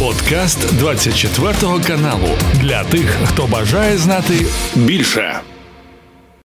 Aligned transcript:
Подкаст 0.00 0.78
24 0.78 1.52
каналу 1.86 2.28
для 2.54 2.84
тих, 2.84 3.18
хто 3.24 3.46
бажає 3.46 3.96
знати 3.96 4.34
більше. 4.76 5.40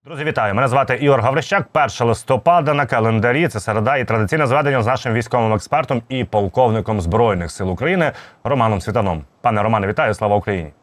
Друзі, 0.05 0.23
вітаю! 0.23 0.55
Мене 0.55 0.67
звати 0.67 0.95
Ігор 0.95 1.21
Гаврищак. 1.21 1.65
1 1.73 2.07
листопада 2.07 2.73
на 2.73 2.85
календарі. 2.85 3.47
Це 3.47 3.59
середа 3.59 3.97
і 3.97 4.05
традиційне 4.05 4.47
зведення 4.47 4.81
з 4.81 4.87
нашим 4.87 5.13
військовим 5.13 5.53
експертом 5.53 6.01
і 6.09 6.23
полковником 6.23 7.01
збройних 7.01 7.51
сил 7.51 7.71
України 7.71 8.11
Романом 8.43 8.81
Світаном. 8.81 9.23
Пане 9.41 9.63
Романе, 9.63 9.87
вітаю! 9.87 10.13
Слава 10.13 10.35
Україні! 10.35 10.73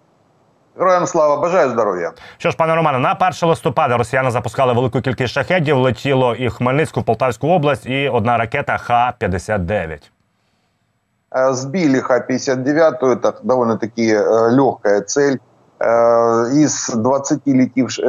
Героям 0.79 1.07
слава 1.07 1.37
бажаю 1.37 1.71
здоров'я. 1.71 2.12
Що 2.39 2.51
ж, 2.51 2.57
пане 2.57 2.75
Романе, 2.75 2.98
на 2.98 3.12
1 3.12 3.48
листопада 3.48 3.96
росіяни 3.96 4.30
запускали 4.30 4.73
велику 4.73 5.01
кількість 5.01 5.35
шахедів. 5.35 5.79
Летіло 5.79 6.35
і 6.35 6.51
Хмельницьку, 6.51 7.03
Полтавську 7.03 7.48
область, 7.48 7.87
і 7.87 8.09
одна 8.09 8.37
ракета 8.37 8.79
Х-59. 8.79 10.16
Э, 11.37 11.53
сбили 11.53 12.00
Х-59, 12.00 13.12
это 13.12 13.34
довольно-таки 13.43 14.11
э, 14.11 14.51
легкая 14.51 15.02
цель. 15.02 15.38
Э, 15.78 16.48
из 16.55 16.88
20 16.88 17.47
летивш... 17.47 18.01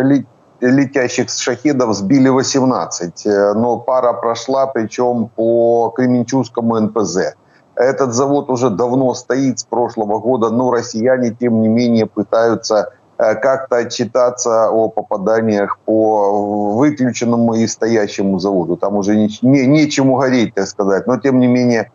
летящих 0.61 1.29
шахедов 1.29 1.93
сбили 1.93 2.29
18, 2.29 3.25
но 3.55 3.79
пара 3.79 4.13
прошла, 4.13 4.67
причем 4.67 5.29
по 5.35 5.93
Кременчугскому 5.95 6.79
НПЗ. 6.79 7.35
Этот 7.75 8.13
завод 8.13 8.49
уже 8.49 8.69
давно 8.69 9.13
стоит 9.13 9.59
с 9.59 9.63
прошлого 9.63 10.19
года, 10.19 10.49
но 10.49 10.71
россияне, 10.71 11.35
тем 11.39 11.61
не 11.61 11.67
менее, 11.67 12.05
пытаются 12.05 12.89
как-то 13.17 13.77
отчитаться 13.77 14.69
о 14.69 14.89
попаданиях 14.89 15.79
по 15.85 16.75
выключенному 16.77 17.55
и 17.55 17.67
стоящему 17.67 18.39
заводу. 18.39 18.77
Там 18.77 18.95
уже 18.95 19.15
не, 19.15 19.27
не, 19.41 19.67
нечему 19.67 20.17
гореть, 20.17 20.53
так 20.53 20.67
сказать. 20.67 21.07
Но, 21.07 21.17
тем 21.17 21.39
не 21.39 21.47
менее, 21.47 21.91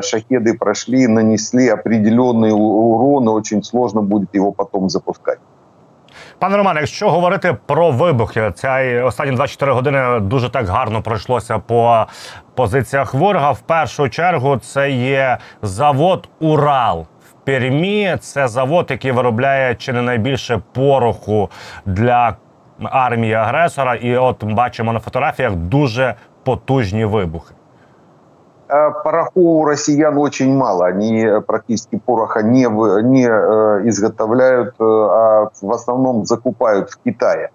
шахеды 0.00 0.54
прошли, 0.58 1.06
нанесли 1.06 1.68
определенный 1.68 2.52
урон, 2.52 3.28
очень 3.28 3.62
сложно 3.62 4.02
будет 4.02 4.34
его 4.34 4.52
потом 4.52 4.88
запускать. 4.88 5.38
Пане 6.38 6.56
Романе, 6.56 6.80
якщо 6.80 7.10
говорити 7.10 7.56
про 7.66 7.90
вибухи, 7.90 8.52
ця 8.54 9.02
останні 9.04 9.36
24 9.36 9.72
години 9.72 10.20
дуже 10.20 10.48
так 10.48 10.66
гарно 10.66 11.02
пройшлося 11.02 11.58
по 11.58 12.06
позиціях 12.54 13.14
ворога. 13.14 13.52
В 13.52 13.60
першу 13.60 14.08
чергу 14.08 14.56
це 14.56 14.90
є 14.90 15.38
завод 15.62 16.28
Урал 16.40 17.06
в 17.30 17.32
Пермі. 17.44 18.16
Це 18.20 18.48
завод, 18.48 18.86
який 18.90 19.12
виробляє 19.12 19.74
чи 19.74 19.92
не 19.92 20.02
найбільше 20.02 20.60
пороху 20.72 21.50
для 21.86 22.36
армії 22.82 23.34
агресора. 23.34 23.94
І 23.94 24.16
от 24.16 24.44
бачимо 24.44 24.92
на 24.92 25.00
фотографіях 25.00 25.54
дуже 25.54 26.14
потужні 26.44 27.04
вибухи. 27.04 27.54
Э, 28.72 28.90
порохов 29.04 29.32
у 29.34 29.64
россиян 29.66 30.16
очень 30.16 30.56
мало. 30.56 30.86
Они 30.86 31.22
э, 31.22 31.40
практически 31.42 31.98
пороха 31.98 32.42
не, 32.42 32.66
не 33.02 33.28
э, 33.28 33.88
изготовляют, 33.88 34.74
а 34.80 35.50
в 35.60 35.72
основном 35.72 36.24
закупают 36.24 36.90
в 36.90 36.98
Китае. 37.04 37.50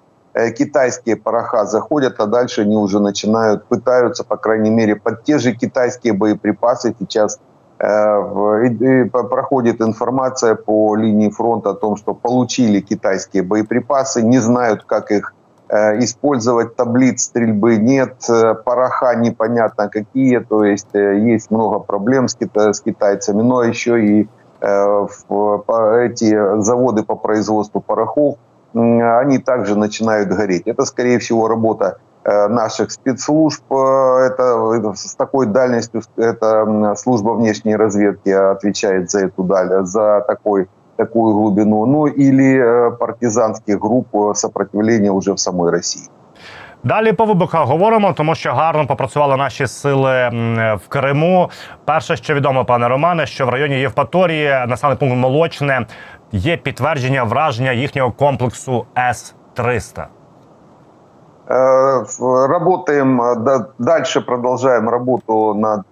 Китайские 0.55 1.15
пороха 1.15 1.65
заходят, 1.65 2.19
а 2.19 2.27
дальше 2.27 2.61
они 2.61 2.77
уже 2.77 2.99
начинают, 2.99 3.65
пытаются, 3.65 4.23
по 4.23 4.37
крайней 4.37 4.69
мере, 4.69 4.95
под 4.95 5.23
те 5.23 5.39
же 5.39 5.53
китайские 5.53 6.13
боеприпасы 6.13 6.93
сейчас 6.99 7.39
проходит 7.79 9.81
информация 9.81 10.53
по 10.53 10.95
линии 10.95 11.31
фронта 11.31 11.71
о 11.71 11.73
том, 11.73 11.95
что 11.95 12.13
получили 12.13 12.81
китайские 12.81 13.41
боеприпасы, 13.41 14.21
не 14.21 14.37
знают, 14.37 14.83
как 14.83 15.11
их 15.11 15.33
Э, 15.36 15.36
использовать 15.69 16.75
таблиц 16.75 17.23
стрельбы 17.23 17.77
нет, 17.77 18.15
э, 18.29 18.55
пороха 18.55 19.15
непонятно 19.15 19.89
какие, 19.89 20.39
то 20.39 20.63
есть 20.63 20.93
э, 20.93 21.19
есть 21.19 21.51
много 21.51 21.79
проблем 21.79 22.27
с, 22.27 22.35
кита 22.35 22.73
с 22.73 22.81
китайцами, 22.81 23.41
но 23.41 23.63
еще 23.63 24.03
и 24.03 24.29
эти 24.59 26.61
заводы 26.63 27.03
по 27.03 27.15
производству 27.15 27.79
порохов, 27.79 28.37
они 28.73 29.37
также 29.37 29.77
начинают 29.77 30.29
гореть. 30.29 30.63
Это, 30.65 30.83
скорее 30.85 31.19
всего, 31.19 31.47
работа 31.47 31.99
наших 32.25 32.92
спецслужб. 32.92 33.61
Это 33.71 34.93
с 34.95 35.15
такой 35.15 35.45
дальностью, 35.45 36.02
это 36.15 36.95
служба 36.97 37.33
внешней 37.33 37.75
разведки 37.75 38.30
отвечает 38.30 39.11
за 39.11 39.27
эту 39.27 39.43
даль, 39.43 39.86
за 39.86 40.25
такой 40.27 40.67
такую 40.96 41.34
глубину, 41.34 41.86
ну 41.86 42.06
или 42.06 42.56
э, 42.56 42.90
партизанских 42.90 43.80
груп 43.80 44.06
э, 44.14 44.34
сопротивления 44.34 45.11
уже 45.11 45.33
в 45.33 45.39
самой 45.39 45.70
Росії. 45.70 46.08
Далі 46.84 47.12
по 47.12 47.24
вибухах 47.24 47.67
говоримо, 47.67 48.12
тому 48.12 48.34
що 48.34 48.52
гарно 48.52 48.86
попрацювали 48.86 49.36
наші 49.36 49.67
сили 49.67 50.28
в 50.84 50.89
Криму. 50.89 51.50
Перше, 51.84 52.17
що 52.17 52.34
відомо, 52.34 52.64
пане 52.64 52.89
Романе, 52.89 53.27
що 53.27 53.46
в 53.46 53.48
районі 53.48 53.80
Євпаторії, 53.80 54.48
населений 54.68 54.98
пункт 54.98 55.17
Молочне, 55.17 55.86
є 56.33 56.56
підтвердження 56.56 57.24
враження 57.24 57.73
їхнього 57.73 58.12
комплексу 58.12 58.84
С 58.98 59.34
300 59.55 60.08
э, 61.48 62.48
Работаем, 62.48 63.20
дальше 63.78 64.20
продолжаем 64.20 64.89
работу 64.89 65.55
над 65.55 65.83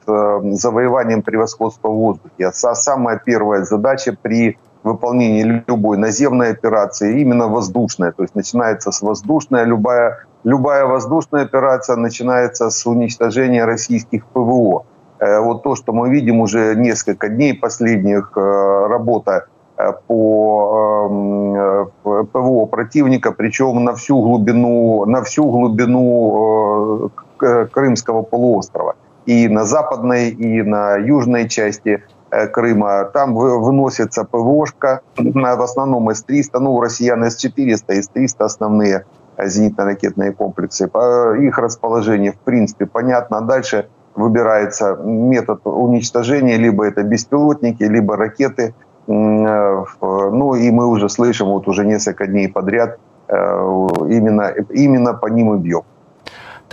завоеванием 0.58 1.22
превосходства 1.22 1.90
в 1.90 1.94
воздухе. 1.94 2.50
Самая 2.52 3.20
первая 3.26 3.64
задача 3.64 4.12
при 4.22 4.56
выполнении 4.85 5.63
любой 5.67 5.97
наземной 5.97 6.51
операции, 6.51 7.19
именно 7.19 7.47
воздушная. 7.47 8.11
То 8.11 8.23
есть 8.23 8.35
начинается 8.35 8.91
с 8.91 9.01
воздушной, 9.01 9.65
любая, 9.65 10.25
любая 10.43 10.85
воздушная 10.85 11.43
операция 11.43 11.95
начинается 11.95 12.69
с 12.69 12.85
уничтожения 12.85 13.65
российских 13.65 14.25
ПВО. 14.27 14.85
Э, 15.19 15.39
вот 15.39 15.63
то, 15.63 15.75
что 15.75 15.91
мы 15.91 16.09
видим 16.09 16.39
уже 16.39 16.75
несколько 16.75 17.29
дней 17.29 17.53
последних, 17.55 18.31
э, 18.35 18.87
работа 18.87 19.47
э, 19.77 19.91
по 20.07 21.09
эм, 21.09 22.25
ПВО 22.27 22.65
противника, 22.67 23.31
причем 23.31 23.83
на 23.83 23.93
всю 23.93 24.21
глубину, 24.21 25.05
на 25.05 25.23
всю 25.23 25.49
глубину 25.49 27.11
Крымского 27.37 28.21
полуострова. 28.21 28.95
И 29.25 29.47
на 29.47 29.63
западной, 29.65 30.29
и 30.29 30.61
на 30.61 30.95
южной 30.97 31.49
части– 31.49 32.03
Крыма. 32.53 33.05
Там 33.05 33.35
выносится 33.35 34.23
ПВОшка, 34.23 35.01
в 35.17 35.61
основном 35.61 36.09
С-300, 36.09 36.59
ну, 36.59 36.73
у 36.73 36.81
россиян 36.81 37.23
С-400, 37.23 37.93
С-300 37.93 38.35
основные 38.39 39.05
зенитно-ракетные 39.37 40.31
комплексы. 40.31 40.89
Их 41.39 41.57
расположение, 41.57 42.31
в 42.31 42.39
принципе, 42.39 42.85
понятно. 42.85 43.41
Дальше 43.41 43.87
выбирается 44.15 44.95
метод 44.95 45.61
уничтожения, 45.65 46.57
либо 46.57 46.85
это 46.85 47.03
беспилотники, 47.03 47.83
либо 47.83 48.15
ракеты. 48.15 48.73
Э, 49.07 49.83
ну 50.01 50.55
и 50.55 50.71
мы 50.71 50.87
уже 50.87 51.09
слышим 51.09 51.47
вот 51.47 51.67
уже 51.67 51.85
несколько 51.85 52.25
дней 52.27 52.47
подряд, 52.47 52.97
э, 53.27 53.35
именно, 54.09 54.53
именно 54.69 55.13
по 55.13 55.27
ним 55.27 55.55
и 55.55 55.57
бьем. 55.57 55.83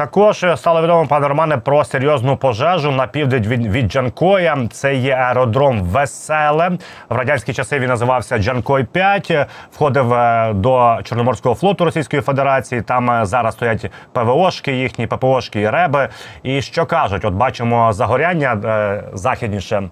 Також 0.02 0.44
стало 0.56 0.82
відомо, 0.82 1.06
пане 1.06 1.28
Романе, 1.28 1.56
про 1.56 1.84
серйозну 1.84 2.36
пожежу 2.36 2.90
на 2.90 3.06
південь 3.06 3.42
від, 3.42 3.66
від 3.66 3.92
Джанкоя. 3.92 4.68
Це 4.70 4.94
є 4.94 5.14
аеродром 5.14 5.82
Веселе. 5.82 6.70
В 7.08 7.16
радянські 7.16 7.52
часи 7.52 7.78
він 7.78 7.88
називався 7.88 8.38
Джанкой 8.38 8.84
5 8.84 9.48
Входив 9.72 10.12
е, 10.12 10.52
до 10.54 10.98
Чорноморського 11.04 11.54
флоту 11.54 11.84
Російської 11.84 12.22
Федерації. 12.22 12.82
Там 12.82 13.10
е, 13.10 13.24
зараз 13.24 13.54
стоять 13.54 13.90
ПВОшки, 14.12 14.72
їхні 14.72 15.06
ППОшки 15.06 15.60
і 15.60 15.70
реби. 15.70 16.08
І 16.42 16.62
що 16.62 16.86
кажуть? 16.86 17.24
От 17.24 17.34
бачимо 17.34 17.92
загоряння 17.92 18.60
е, 18.64 19.04
західніше 19.14 19.82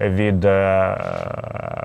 від 0.00 0.44
е, 0.44 0.96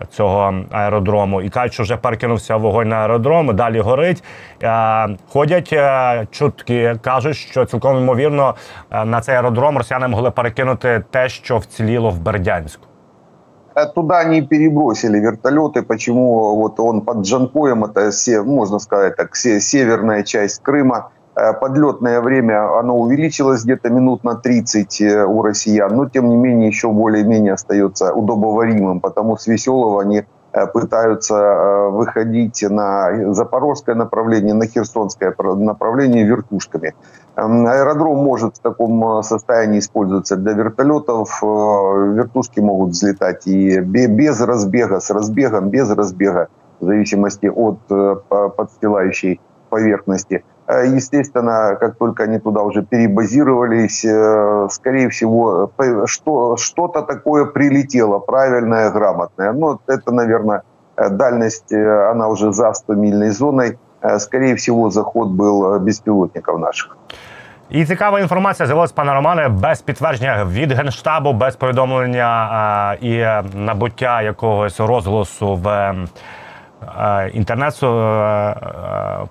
цього 0.09 0.54
аеродрому 0.72 1.42
і 1.42 1.50
кажуть, 1.50 1.74
що 1.74 1.84
вже 1.84 1.98
перекинувся 1.98 2.58
вогонь 2.58 2.90
на 2.90 2.96
аеродром, 2.96 3.56
далі 3.56 3.80
горить. 3.80 4.24
Е, 4.64 5.18
ходять 5.30 5.70
е, 5.74 6.28
чутки, 6.32 7.00
кажуть, 7.02 7.36
що 7.36 7.66
цілком 7.66 7.98
ймовірно 7.98 8.56
на 9.06 9.22
цей 9.22 9.36
аеродром 9.36 9.78
росіяни 9.78 10.08
могли 10.08 10.32
перекинути 10.32 11.04
те, 11.09 11.30
що 11.30 11.58
вціліло 11.58 12.09
в 12.09 12.20
Бердянську. 12.20 12.84
Туда 13.96 14.26
не 14.26 14.42
перебросили 14.42 15.22
вертолеты. 15.22 15.82
Почему 15.82 16.56
вот 16.56 16.79
он 16.79 17.02
под 17.02 17.26
Джанкоем, 17.26 17.85
это, 17.85 18.12
можно 18.44 18.79
сказать 18.79 19.16
так, 19.16 19.35
северная 19.35 20.23
часть 20.23 20.62
Крыма, 20.62 20.97
Э, 20.97 21.15
подлетное 21.60 22.22
время, 22.22 22.78
оно 22.78 22.97
увеличилось 22.98 23.62
где-то 23.62 23.91
минут 23.91 24.24
на 24.24 24.36
30 24.36 25.00
э, 25.03 25.24
у 25.27 25.42
россиян, 25.42 25.94
но 25.94 26.09
тем 26.09 26.30
не 26.30 26.36
менее 26.36 26.68
еще 26.68 26.91
более-менее 26.91 27.53
остается 27.53 28.15
удобоваримым, 28.15 29.00
потому 29.00 29.36
с 29.36 29.47
Веселого 29.47 30.00
они 30.00 30.24
э, 30.53 30.66
пытаются 30.66 31.91
выходить 31.91 32.62
на 32.62 33.34
запорожское 33.34 33.94
направление, 33.94 34.54
на 34.54 34.66
херсонское 34.66 35.34
направление 35.38 36.24
вертушками. 36.24 36.94
Эм, 37.36 37.66
аэродром 37.66 38.16
может 38.16 38.56
в 38.56 38.60
таком 38.60 39.22
состоянии 39.22 39.80
использоваться 39.80 40.36
для 40.36 40.54
вертолетов. 40.54 41.42
Вертушки 41.42 42.60
могут 42.60 42.92
взлетать 42.92 43.47
и 43.47 43.80
без 43.80 44.41
разбега, 44.41 45.00
с 45.00 45.10
разбегом, 45.10 45.68
без 45.68 45.91
разбега, 45.91 46.48
в 46.80 46.86
зависимости 46.86 47.47
от 47.47 47.78
подстилающей 48.56 49.38
поверхности. 49.68 50.42
Естественно, 50.96 51.76
как 51.79 51.97
только 51.97 52.23
они 52.23 52.40
туда 52.40 52.62
уже 52.62 52.82
перебазировались, 52.82 54.06
скорее 54.73 55.09
всего, 55.09 55.72
что, 56.06 56.56
что-то 56.58 57.02
такое 57.02 57.46
прилетело, 57.46 58.20
правильное, 58.20 58.90
грамотное. 58.91 59.52
Ну, 59.53 59.79
это, 59.88 60.12
наверное, 60.12 60.62
дальность, 60.96 61.73
она 61.73 62.28
уже 62.28 62.53
за 62.53 62.72
100-мильной 62.72 63.32
зоной. 63.32 63.78
Скорее 64.20 64.56
всего, 64.56 64.90
заход 64.90 65.29
был 65.29 65.79
беспилотников 65.79 66.59
наших. 66.59 66.97
І 67.70 67.85
цікава 67.85 68.20
інформація 68.20 68.68
з'явилася, 68.68 68.94
пане 68.96 69.14
Романе, 69.14 69.47
без 69.50 69.82
підтвердження 69.82 70.46
від 70.46 70.72
генштабу, 70.72 71.34
без 71.34 71.56
повідомлення 71.56 72.50
а, 72.52 72.96
і 73.02 73.26
набуття 73.58 74.22
якогось 74.22 74.79
розголосу 74.79 75.56
в 75.56 75.94
інтернет 77.34 77.79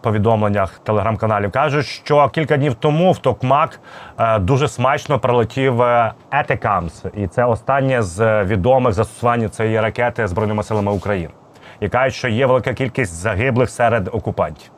повідомленнях 0.01 0.79
телеграм-каналів. 0.79 1.51
кажуть, 1.51 1.87
що 1.87 2.29
кілька 2.29 2.57
днів 2.57 2.75
тому 2.75 3.13
в 3.13 3.19
Токмак 3.19 3.81
дуже 4.41 4.69
смачно 4.69 5.19
прилетів 5.19 5.83
Етекамс, 6.31 7.05
і 7.15 7.27
це 7.27 7.45
останнє 7.45 8.03
з 8.03 8.45
відомих 8.45 8.93
застосувань 8.93 9.51
цієї 9.51 9.81
ракети 9.81 10.27
збройними 10.27 10.63
силами 10.63 10.93
України. 10.93 11.33
І 11.81 11.89
кажуть, 11.89 12.15
що 12.15 12.29
є 12.29 12.47
велика 12.47 12.73
кількість 12.73 13.13
загиблих 13.15 13.71
серед 13.71 14.09
окупантів. 14.13 14.71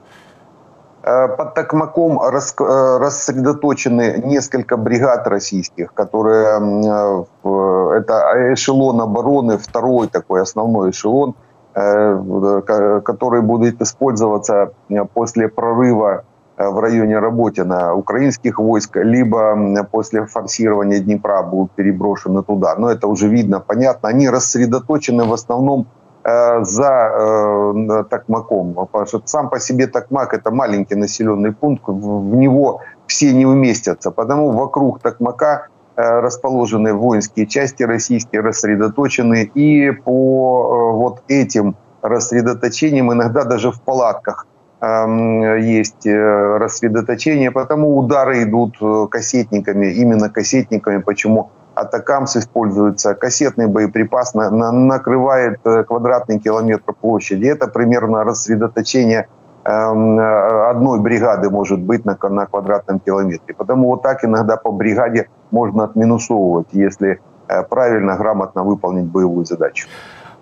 Э, 1.05 1.29
под 1.29 1.55
Токмаком 1.55 2.21
э, 2.21 2.99
рассредоточены 2.99 4.23
несколько 4.25 4.77
бригад 4.77 5.27
российских, 5.27 5.93
которые 5.95 6.61
э, 6.61 7.99
это 7.99 8.53
эшелон 8.55 9.01
обороны, 9.01 9.59
второй 9.59 10.07
такой 10.07 10.43
основной 10.43 10.91
эшелон, 10.91 11.35
который 11.78 13.42
будет 13.42 13.82
использоваться 13.82 14.72
после 15.14 15.48
прорыва 15.48 16.24
в 16.58 16.80
районе 16.80 17.20
Работина 17.20 17.94
украинских 17.94 18.58
войск, 18.58 18.98
либо 18.98 19.86
после 19.92 20.26
форсирования 20.26 21.00
Днепра 21.00 21.44
будут 21.44 21.72
переброшены 21.74 22.42
туда. 22.42 22.76
Но 22.78 22.90
это 22.90 23.08
уже 23.08 23.28
видно, 23.28 23.60
понятно. 23.60 24.10
Они 24.10 24.28
рассредоточены 24.28 25.26
в 25.26 25.34
основном 25.34 25.86
Э, 26.28 26.64
за 26.64 27.12
э, 27.14 28.04
Токмаком. 28.10 28.74
Потому 28.74 29.06
что 29.06 29.22
сам 29.26 29.50
по 29.50 29.60
себе 29.60 29.88
Токмак– 29.88 30.34
это 30.40 30.52
маленький 30.52 30.96
населенный 30.96 31.54
пункт, 31.54 31.84
в 31.88 32.36
него 32.36 32.82
все 33.08 33.32
не 33.34 33.46
уместятся. 33.46 34.12
Потому 34.12 34.52
вокруг 34.52 35.00
Токмака 35.00 35.54
э, 35.56 35.77
расположены 35.98 36.94
воинские 36.94 37.48
части 37.48 37.84
российские, 37.84 38.42
рассредоточены. 38.42 39.52
И 39.56 39.92
по 39.92 40.94
вот 40.94 41.24
этим 41.28 41.76
рассредоточениям, 42.02 43.12
иногда 43.12 43.44
даже 43.44 43.72
в 43.72 43.82
палатках 43.82 44.46
эм, 44.80 45.58
есть 45.58 46.06
рассредоточение, 46.06 47.52
потому 47.52 47.98
удары 47.98 48.44
идут 48.44 48.78
кассетниками, 49.10 49.88
именно 49.88 50.30
кассетниками. 50.30 51.02
Почему? 51.02 51.50
Атакамс 51.78 52.36
используется, 52.38 53.14
кассетный 53.14 53.68
боеприпас 53.68 54.34
на, 54.34 54.50
на, 54.50 54.72
накрывает 54.72 55.60
э, 55.64 55.84
квадратный 55.84 56.40
километр 56.40 56.94
площади. 56.94 57.46
Это 57.46 57.68
примерно 57.68 58.24
рассредоточение 58.24 59.22
э, 59.22 59.37
одной 59.67 61.01
бригады 61.01 61.51
может 61.51 61.81
быть 61.81 62.05
на, 62.05 62.17
на 62.31 62.47
квадратном 62.47 62.99
километре. 62.99 63.55
Потому 63.55 63.91
вот 63.91 64.03
так 64.03 64.25
иногда 64.25 64.57
по 64.57 64.73
бригаде 64.73 65.29
можно 65.51 65.85
отминусовывать, 65.85 66.67
если 66.73 67.21
э, 67.49 67.63
правильно, 67.63 68.17
грамотно 68.17 68.65
выполнить 68.65 69.05
боевую 69.05 69.45
задачу. 69.45 69.87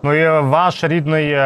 Ну 0.02 0.14
і 0.14 0.40
ваш 0.40 0.84
рідний 0.84 1.36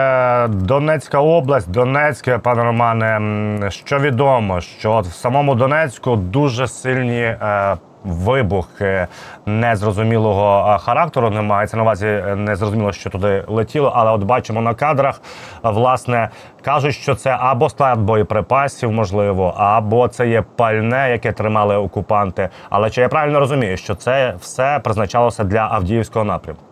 Донецька 0.48 1.18
область, 1.18 1.70
Донецьке, 1.70 2.38
пане 2.38 2.64
Романе, 2.64 3.70
що 3.70 3.98
відомо, 3.98 4.60
що 4.60 5.00
в 5.00 5.06
самому 5.06 5.54
Донецьку 5.54 6.16
дуже 6.16 6.68
сильні 6.68 7.36
вибухи 8.03 9.07
незрозумілого 9.45 10.77
характеру. 10.79 11.29
Немає 11.29 11.67
це 11.67 11.77
на 11.77 11.83
увазі 11.83 12.07
е, 12.07 12.35
незрозуміло, 12.35 12.91
що 12.91 13.09
туди 13.09 13.43
летіло, 13.47 13.93
але 13.95 14.11
от 14.11 14.23
бачимо 14.23 14.61
на 14.61 14.73
кадрах, 14.73 15.21
власне, 15.63 16.29
кажуть, 16.61 16.95
що 16.95 17.15
це 17.15 17.37
або 17.39 17.69
склад 17.69 17.99
боєприпасів, 17.99 18.91
можливо, 18.91 19.53
або 19.57 20.07
це 20.07 20.27
є 20.27 20.43
пальне, 20.55 21.11
яке 21.11 21.31
тримали 21.31 21.75
окупанти. 21.75 22.49
Але 22.69 22.89
чи 22.89 23.01
я 23.01 23.09
правильно 23.09 23.39
розумію, 23.39 23.77
що 23.77 23.95
це 23.95 24.33
все 24.41 24.79
призначалося 24.83 25.43
для 25.43 25.67
Авдіївського 25.71 26.25
напрямку? 26.25 26.68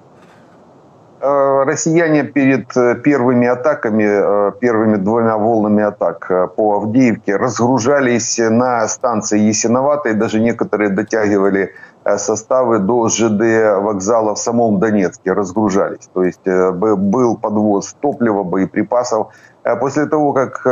Э, 1.20 1.64
россияне 1.66 2.24
перед 2.24 2.78
э, 2.78 2.94
первыми 2.96 3.48
атаками, 3.48 4.04
э, 4.04 4.52
первыми 4.60 4.98
двумя 4.98 5.38
волнами 5.38 5.84
атак 5.84 6.32
по 6.56 6.78
Авдеевке 6.78 7.38
разгружались 7.38 8.38
на 8.38 8.88
станции 8.88 9.40
Ясиноватой, 9.40 10.14
даже 10.14 10.40
некоторые 10.40 10.92
дотягивали 10.92 11.74
составы 12.18 12.80
до 12.80 13.10
ЖД 13.10 13.82
вокзала 13.82 14.36
в 14.36 14.40
самом 14.40 14.80
Донецке, 14.80 15.34
разгружались. 15.34 16.08
То 16.14 16.24
есть 16.24 16.46
был 16.46 17.36
подвоз 17.36 17.98
топлива, 18.00 18.44
боеприпасов. 18.44 19.34
После 19.82 20.06
того, 20.06 20.32
как 20.32 20.64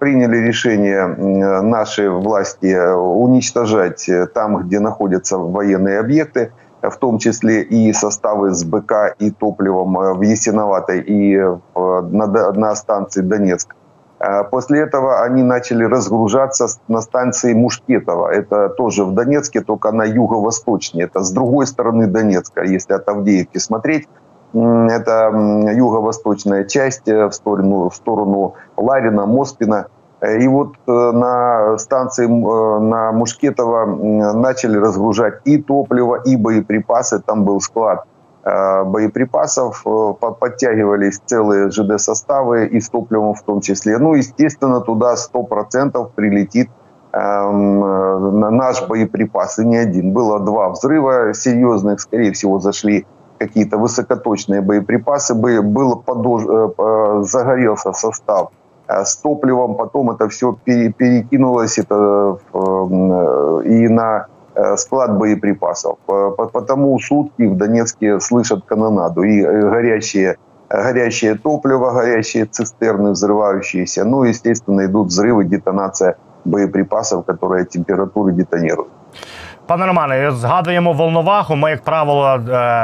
приняли 0.00 0.38
решение 0.38 1.06
наши 1.62 2.10
власти 2.10 2.74
уничтожать 2.96 4.10
там, 4.34 4.66
где 4.66 4.80
находятся 4.80 5.38
военные 5.38 6.00
объекты, 6.00 6.50
в 6.82 6.96
том 6.96 7.18
числе 7.18 7.62
и 7.62 7.92
составы 7.92 8.54
с 8.54 8.64
БК 8.64 9.14
и 9.18 9.30
топливом 9.30 9.98
э, 9.98 10.14
в 10.14 10.22
Ясиноватой 10.22 11.00
и 11.00 11.36
на, 11.74 12.52
на 12.52 12.74
станции 12.74 13.22
Донецк. 13.22 13.74
Э, 14.18 14.44
после 14.44 14.80
этого 14.80 15.22
они 15.22 15.42
начали 15.42 15.84
разгружаться 15.84 16.66
на 16.88 17.00
станции 17.00 17.54
Мушкетова. 17.54 18.28
Это 18.28 18.68
тоже 18.70 19.04
в 19.04 19.12
Донецке, 19.12 19.60
только 19.60 19.92
на 19.92 20.04
юго-восточнее. 20.04 21.04
Это 21.04 21.22
с 21.22 21.30
другой 21.30 21.66
стороны 21.66 22.06
Донецка, 22.06 22.62
если 22.62 22.94
от 22.94 23.08
Авдеевки 23.08 23.58
смотреть. 23.58 24.08
Это 24.54 25.32
юго-восточная 25.74 26.64
часть 26.64 27.08
э, 27.08 27.26
в 27.26 27.32
сторону, 27.32 27.88
в 27.90 27.94
сторону 27.94 28.54
Ларина, 28.76 29.26
Моспина. 29.26 29.86
Э, 30.20 30.38
и 30.38 30.48
вот 30.48 30.74
э, 30.86 30.90
на 30.90 31.76
станции 31.78 32.26
э, 32.26 32.80
на 32.80 33.12
Мушкетово 33.12 33.86
начали 34.34 34.78
разгружать 34.78 35.40
и 35.44 35.58
топливо, 35.58 36.16
и 36.24 36.36
боеприпасы. 36.36 37.20
Там 37.20 37.44
был 37.44 37.60
склад 37.60 38.04
боеприпасов, 38.44 39.82
подтягивались 40.20 41.20
целые 41.26 41.68
ЖД-составы 41.68 42.66
и 42.68 42.80
с 42.80 42.88
топливом 42.88 43.34
в 43.34 43.42
том 43.42 43.60
числе. 43.60 43.98
Ну, 43.98 44.14
естественно, 44.14 44.80
туда 44.80 45.14
100% 45.14 46.10
прилетит 46.14 46.70
наш 47.12 48.86
боеприпас, 48.86 49.58
и 49.58 49.66
не 49.66 49.78
один. 49.78 50.12
Было 50.12 50.38
два 50.38 50.68
взрыва 50.68 51.34
серьезных, 51.34 52.00
скорее 52.00 52.30
всего, 52.30 52.60
зашли 52.60 53.04
какие-то 53.38 53.78
высокоточные 53.78 54.60
боеприпасы, 54.60 55.34
было 55.34 55.96
подож... 55.96 56.44
загорелся 57.26 57.92
состав 57.92 58.50
Э, 58.52 58.55
с 58.87 59.15
топливом, 59.17 59.75
потом 59.75 60.11
это 60.11 60.27
все 60.27 60.55
перекинулось 60.65 61.77
это, 61.77 62.37
э, 62.53 63.61
и 63.65 63.87
на 63.87 64.27
э, 64.55 64.77
склад 64.77 65.17
боеприпасов. 65.17 65.97
Потому 66.05 66.99
сутки 66.99 67.43
в 67.43 67.55
Донецке 67.57 68.19
слышат 68.19 68.65
канонаду. 68.65 69.23
И 69.23 69.41
горящие, 69.41 70.37
горящее 70.69 71.35
топливо, 71.35 71.91
горящие 71.91 72.45
цистерны 72.45 73.11
взрывающиеся. 73.11 74.03
Ну, 74.03 74.23
естественно, 74.23 74.85
идут 74.85 75.07
взрывы, 75.07 75.43
детонация 75.45 76.15
боєприпасів, 76.45 77.23
які 77.27 77.65
температури 77.65 78.31
детонірують. 78.31 78.91
Пане 79.66 79.86
Романе, 79.86 80.30
згадуємо 80.30 80.92
Волноваху. 80.92 81.56
Ми, 81.56 81.70
як 81.70 81.82
правило, 81.82 82.40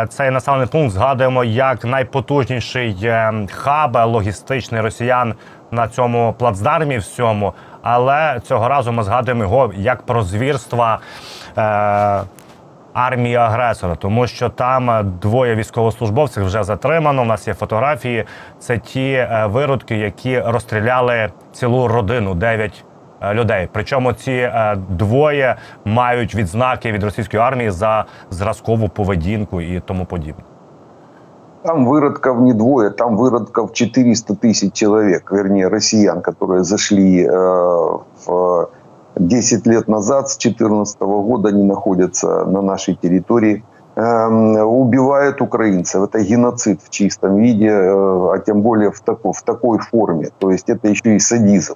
цей 0.08 0.30
населений 0.30 0.66
пункт 0.66 0.94
згадуємо 0.94 1.44
як 1.44 1.84
найпотужніший 1.84 3.12
хаб 3.50 3.96
логістичний 3.96 4.80
росіян 4.80 5.34
на 5.70 5.88
цьому 5.88 6.34
плацдармі 6.38 6.98
всьому, 6.98 7.52
але 7.82 8.40
цього 8.44 8.68
разу 8.68 8.92
ми 8.92 9.02
згадуємо 9.02 9.42
його 9.42 9.72
як 9.76 10.02
про 10.02 10.22
звірства. 10.22 10.98
Е, 11.58 12.22
Армії 12.94 13.36
агресора, 13.36 13.94
тому 13.94 14.26
що 14.26 14.48
там 14.48 15.12
двоє 15.22 15.54
військовослужбовців 15.54 16.44
вже 16.44 16.64
затримано. 16.64 17.22
У 17.22 17.24
нас 17.24 17.48
є 17.48 17.54
фотографії. 17.54 18.24
Це 18.58 18.78
ті 18.78 19.12
е, 19.12 19.46
виродки, 19.46 19.96
які 19.96 20.40
розстріляли 20.40 21.30
цілу 21.52 21.88
родину 21.88 22.34
дев'ять 22.34 22.84
е, 22.84 22.91
людей. 23.33 23.69
Причому 23.71 24.13
ці 24.13 24.31
е, 24.31 24.77
двоє 24.89 25.55
мають 25.85 26.35
відзнаки 26.35 26.91
від 26.91 27.03
російської 27.03 27.43
армії 27.43 27.71
за 27.71 28.05
зразкову 28.29 28.89
поведінку 28.89 29.61
і 29.61 29.79
тому 29.79 30.05
подібне. 30.05 30.43
Там 31.63 31.85
выродков 31.85 32.41
не 32.41 32.53
двое, 32.53 32.91
там 32.91 33.17
выродков 33.17 33.73
400 33.73 34.35
тысяч 34.35 34.73
человек, 34.73 35.31
вернее, 35.31 35.67
россиян, 35.67 36.21
которые 36.21 36.63
зашли 36.63 37.25
э, 37.25 37.31
в 38.25 38.69
10 39.15 39.67
лет 39.67 39.87
назад, 39.87 40.29
с 40.29 40.37
2014 40.37 41.01
года 41.01 41.49
они 41.49 41.63
находятся 41.63 42.45
на 42.45 42.61
нашей 42.61 42.95
территории, 42.95 43.63
э, 43.95 44.61
убивают 44.63 45.41
украинцев. 45.41 46.03
Это 46.03 46.19
геноцид 46.19 46.81
в 46.81 46.89
чистом 46.89 47.35
виде, 47.37 47.69
э, 47.69 48.33
а 48.33 48.37
тем 48.37 48.61
более 48.61 48.91
в, 48.91 48.99
тако, 49.01 49.33
в 49.33 49.41
такой 49.41 49.79
форме. 49.79 50.29
То 50.39 50.51
есть 50.51 50.69
это 50.69 50.87
еще 50.87 51.15
и 51.15 51.19
садизм. 51.19 51.75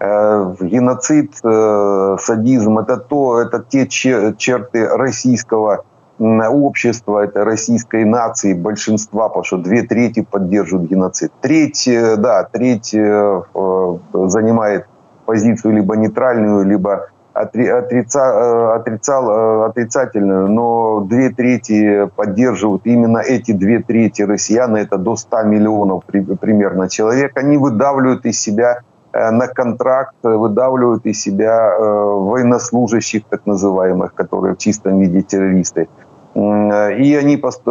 Геноцид, 0.00 1.34
садизм– 1.36 2.78
это 2.80 2.98
то, 2.98 3.40
это 3.40 3.64
те 3.68 3.88
черты 3.88 4.86
российского 4.86 5.84
общества, 6.18 7.24
это 7.24 7.44
российской 7.44 8.04
нации, 8.04 8.54
большинства, 8.54 9.28
потому 9.28 9.44
что 9.44 9.58
две 9.58 9.82
трети 9.82 10.22
поддерживают 10.22 10.90
геноцид. 10.90 11.32
Треть, 11.40 11.88
да, 12.18 12.44
треть 12.44 12.90
занимает 12.90 14.86
позицию 15.26 15.74
либо 15.74 15.96
нейтральную, 15.96 16.64
либо 16.64 17.08
отрица, 17.38 18.20
э, 18.20 18.74
отрицал, 18.76 19.30
э, 19.30 19.66
отрицательную, 19.66 20.48
но 20.50 21.00
две 21.00 21.30
трети 21.30 22.08
поддерживают 22.16 22.82
именно 22.84 23.18
эти 23.18 23.52
две 23.52 23.80
трети 23.80 24.22
россиян, 24.22 24.74
это 24.76 24.98
до 24.98 25.16
100 25.16 25.42
миллионов 25.44 26.04
примерно 26.04 26.88
человек, 26.88 27.36
они 27.36 27.56
выдавливают 27.56 28.26
из 28.26 28.40
себя 28.40 28.78
э, 28.78 28.87
на 29.12 29.46
контракт, 29.46 30.14
выдавливают 30.22 31.06
из 31.06 31.20
себя 31.20 31.76
военнослужащих, 31.78 33.24
так 33.28 33.46
называемых, 33.46 34.14
которые 34.14 34.54
в 34.54 34.58
чистом 34.58 35.00
виде 35.00 35.22
террористы. 35.22 35.88
И 36.34 36.40
они, 36.40 37.14
они 37.14 37.36
под 37.36 37.62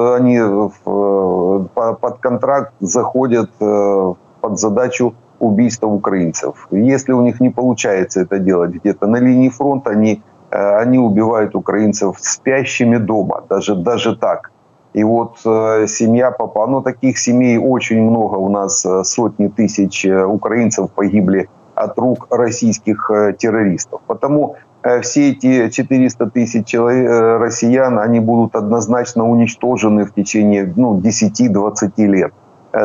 контракт 2.19 2.73
заходят 2.79 3.51
под 3.59 4.59
задачу 4.59 5.13
убийства 5.39 5.87
украинцев. 5.87 6.67
Если 6.71 7.13
у 7.13 7.21
них 7.21 7.39
не 7.39 7.49
получается 7.49 8.21
это 8.21 8.39
делать 8.39 8.71
где-то 8.71 9.07
на 9.07 9.17
линии 9.17 9.49
фронта, 9.49 9.91
они, 9.91 10.23
э, 10.51 10.81
они 10.81 10.97
убивают 10.97 11.55
украинцев 11.55 12.17
спящими 12.19 12.97
дома, 12.97 13.43
даже, 13.49 13.75
даже 13.75 14.15
так. 14.15 14.51
И 14.97 15.03
вот 15.03 15.37
э, 15.45 15.85
семья 15.87 16.31
попала, 16.31 16.65
ну 16.65 16.81
таких 16.81 17.19
семей 17.19 17.59
очень 17.59 18.01
много 18.01 18.37
у 18.37 18.49
нас, 18.49 18.83
э, 18.83 19.03
сотни 19.03 19.47
тысяч 19.47 20.03
э, 20.03 20.25
украинцев 20.25 20.89
погибли 20.89 21.49
от 21.75 21.99
рук 21.99 22.25
российских 22.31 23.11
террористов. 23.37 24.01
Потому 24.07 24.55
все 25.03 25.29
эти 25.29 25.69
400 25.69 26.31
тысяч 26.31 26.65
человек, 26.65 27.39
россиян, 27.39 27.99
они 27.99 28.19
будут 28.19 28.55
однозначно 28.55 29.29
уничтожены 29.29 30.05
в 30.05 30.15
течение 30.15 30.73
ну, 30.75 30.99
10-20 30.99 31.91
лет. 31.97 32.33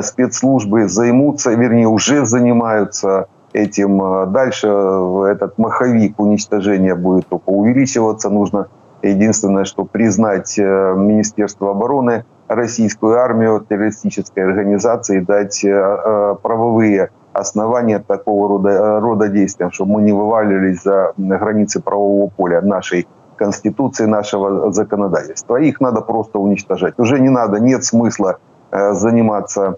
Спецслужбы 0.02 0.88
займутся, 0.88 1.52
вернее, 1.54 1.88
уже 1.88 2.26
занимаются 2.26 3.28
этим. 3.54 4.31
Дальше 4.31 4.66
этот 4.66 5.57
маховик 5.57 6.21
уничтожения 6.21 6.95
будет 6.95 7.26
только 7.28 7.49
увеличиваться. 7.49 8.28
Нужно 8.28 8.66
единственное, 9.02 9.64
что 9.64 9.85
признать 9.85 10.56
Министерство 10.59 11.71
обороны, 11.71 12.25
российскую 12.49 13.18
армию, 13.18 13.64
террористической 13.68 14.44
организации, 14.44 15.21
дать 15.21 15.61
правовые 15.62 17.11
основания 17.32 17.99
такого 17.99 18.49
рода, 18.49 19.00
рода 19.00 19.28
действиям, 19.28 19.71
чтобы 19.73 19.92
мы 19.92 20.02
не 20.02 20.12
вываливались 20.12 20.82
за 20.82 21.12
границы 21.16 21.80
правового 21.80 22.28
поля 22.28 22.61
нашей 22.61 23.06
Конституции, 23.37 24.04
нашего 24.04 24.71
законодательства. 24.73 25.56
Их 25.56 25.80
надо 25.80 26.02
просто 26.02 26.38
уничтожать. 26.38 26.99
Уже 26.99 27.18
не 27.18 27.30
надо, 27.30 27.59
нет 27.59 27.85
смысла 27.85 28.38
Э, 28.73 28.94
заниматься 28.94 29.62
э, 29.62 29.75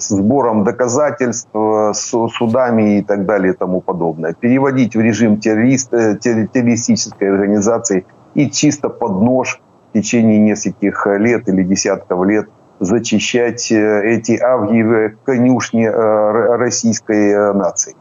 сбором 0.00 0.64
доказательств, 0.64 1.50
судами 1.92 2.98
и 2.98 3.02
так 3.02 3.26
далее 3.26 3.52
и 3.52 3.56
тому 3.56 3.80
подобное. 3.80 4.32
Переводить 4.32 4.96
в 4.96 5.00
режим 5.00 5.38
террорист, 5.38 5.92
э, 5.92 6.16
террористической 6.16 7.28
организации 7.28 8.04
и 8.34 8.48
чисто 8.50 8.90
под 8.90 9.22
нож 9.22 9.60
в 9.90 9.92
течение 9.92 10.38
нескольких 10.38 11.06
лет 11.06 11.48
или 11.48 11.62
десятков 11.64 12.24
лет 12.24 12.46
зачищать 12.80 13.72
эти 13.72 14.42
авгієві 14.42 15.12
конюшні 15.24 15.90
російської 15.90 17.36
нації. 17.36 17.96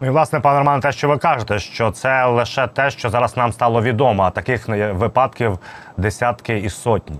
Ну 0.00 0.06
і 0.06 0.10
власне, 0.10 0.40
пане 0.40 0.58
Романе, 0.58 0.82
те, 0.82 0.92
що 0.92 1.08
ви 1.08 1.18
кажете, 1.18 1.58
що 1.58 1.90
це 1.90 2.26
лише 2.26 2.66
те, 2.66 2.90
що 2.90 3.10
зараз 3.10 3.36
нам 3.36 3.52
стало 3.52 3.82
відомо, 3.82 4.22
а 4.22 4.30
таких 4.30 4.68
випадків 4.94 5.58
десятки 5.96 6.58
і 6.58 6.68
сотні. 6.68 7.16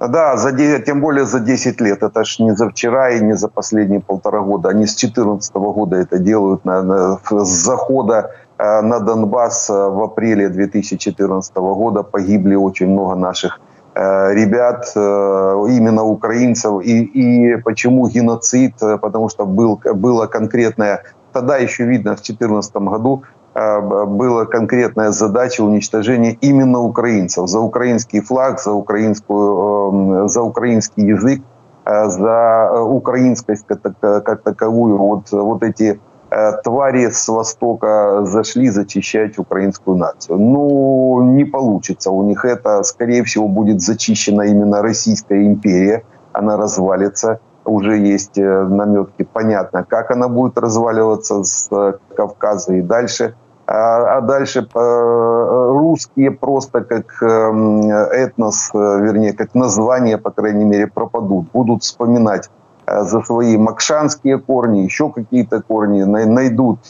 Да, 0.00 0.36
за, 0.36 0.52
тем 0.78 1.00
более 1.00 1.26
за 1.26 1.40
10 1.40 1.80
лет. 1.80 2.02
Это 2.02 2.24
ж 2.24 2.38
не 2.38 2.56
за 2.56 2.70
вчера 2.70 3.10
и 3.10 3.20
не 3.20 3.36
за 3.36 3.48
последние 3.48 4.00
полтора 4.00 4.40
года. 4.40 4.70
Они 4.70 4.86
с 4.86 4.96
2014 4.96 5.54
года 5.54 5.96
это 5.96 6.18
делают 6.18 6.64
на, 6.64 6.82
на, 6.82 7.18
с 7.44 7.48
захода 7.48 8.30
э, 8.58 8.80
на 8.80 9.00
Донбасс 9.00 9.68
э, 9.68 9.72
в 9.72 10.02
апреле 10.02 10.48
2014 10.48 11.54
года. 11.56 12.02
Погибли 12.02 12.54
очень 12.54 12.88
много 12.88 13.14
наших 13.14 13.60
ребят, 13.92 14.92
именно 14.94 16.04
украинцев. 16.04 16.80
И, 16.80 17.02
и 17.02 17.56
почему 17.56 18.08
геноцид? 18.08 18.74
Потому 18.78 19.28
что 19.28 19.44
был, 19.44 19.80
было 19.94 20.26
конкретное... 20.26 21.02
Тогда 21.32 21.56
еще 21.56 21.84
видно, 21.84 22.12
в 22.12 22.22
2014 22.22 22.72
году 22.76 23.24
была 23.54 24.46
конкретная 24.46 25.10
задача 25.10 25.62
уничтожения 25.62 26.36
именно 26.40 26.80
украинцев. 26.80 27.48
За 27.48 27.58
украинский 27.58 28.20
флаг, 28.20 28.60
за, 28.60 28.72
украинскую, 28.72 30.22
эм, 30.22 30.28
за 30.28 30.42
украинский 30.42 31.04
язык, 31.04 31.42
э, 31.84 32.08
за 32.10 32.82
украинскость 32.82 33.66
как 34.00 34.42
таковую. 34.42 34.98
Вот, 34.98 35.32
вот 35.32 35.62
эти 35.64 36.00
э, 36.30 36.52
твари 36.62 37.10
с 37.10 37.26
Востока 37.28 38.24
зашли 38.24 38.70
зачищать 38.70 39.36
украинскую 39.38 39.96
нацию. 39.96 40.38
Ну, 40.38 41.20
не 41.34 41.44
получится 41.44 42.12
у 42.12 42.22
них 42.22 42.44
это. 42.44 42.84
Скорее 42.84 43.24
всего, 43.24 43.48
будет 43.48 43.80
зачищена 43.80 44.42
именно 44.42 44.80
Российская 44.80 45.44
империя. 45.44 46.04
Она 46.32 46.56
развалится 46.56 47.40
уже 47.64 47.98
есть 47.98 48.36
наметки, 48.36 49.22
понятно, 49.22 49.84
как 49.84 50.10
она 50.10 50.28
будет 50.28 50.58
разваливаться 50.58 51.44
с 51.44 51.68
Кавказа 52.16 52.74
и 52.74 52.82
дальше. 52.82 53.34
А, 53.70 54.16
а 54.16 54.20
дальше 54.20 54.66
э, 54.74 55.68
русские 55.70 56.32
просто 56.32 56.80
как 56.80 57.22
эм, 57.22 57.88
этнос, 57.88 58.70
э, 58.74 58.78
вернее, 58.78 59.32
как 59.32 59.54
название, 59.54 60.18
по 60.18 60.32
крайней 60.32 60.64
мере, 60.64 60.88
пропадут, 60.88 61.52
будут 61.52 61.84
вспоминать 61.84 62.50
э, 62.86 63.04
за 63.04 63.20
свои 63.20 63.56
макшанские 63.56 64.40
корни, 64.40 64.80
еще 64.80 65.12
какие-то 65.12 65.62
корни, 65.62 66.02
найдут 66.02 66.80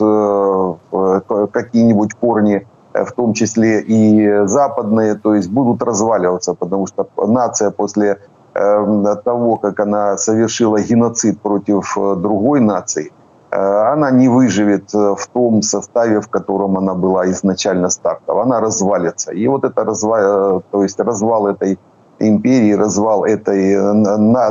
какие-нибудь 1.53 2.15
корни, 2.15 2.67
в 2.95 3.13
том 3.13 3.35
числе 3.35 3.83
и 3.83 4.47
западные, 4.47 5.17
то 5.17 5.35
есть 5.35 5.51
будут 5.51 5.83
разваливаться, 5.83 6.55
потому 6.55 6.87
что 6.87 7.07
нация 7.19 7.71
после 7.71 8.21
того, 8.53 9.57
как 9.57 9.81
она 9.81 10.17
совершила 10.17 10.81
геноцид 10.81 11.41
против 11.41 11.97
другой 11.97 12.61
нации– 12.61 13.13
Э, 13.51 13.93
она 13.93 14.11
не 14.11 14.29
выживет 14.29 14.95
э, 14.95 15.15
в 15.19 15.27
том 15.33 15.63
составе, 15.63 16.21
в 16.21 16.29
котором 16.29 16.79
она 16.79 16.95
была 16.95 17.31
изначально 17.31 17.91
стартова. 17.91 18.43
Она 18.43 18.61
развалится. 18.61 19.33
И 19.33 19.49
вот 19.49 19.65
это 19.65 19.85
развал, 19.85 20.59
э, 20.59 20.61
то 20.71 20.83
есть 20.83 21.01
развал 21.01 21.49
этой 21.49 21.79
империи, 22.21 22.73
развал 22.73 23.25
этой 23.25 23.77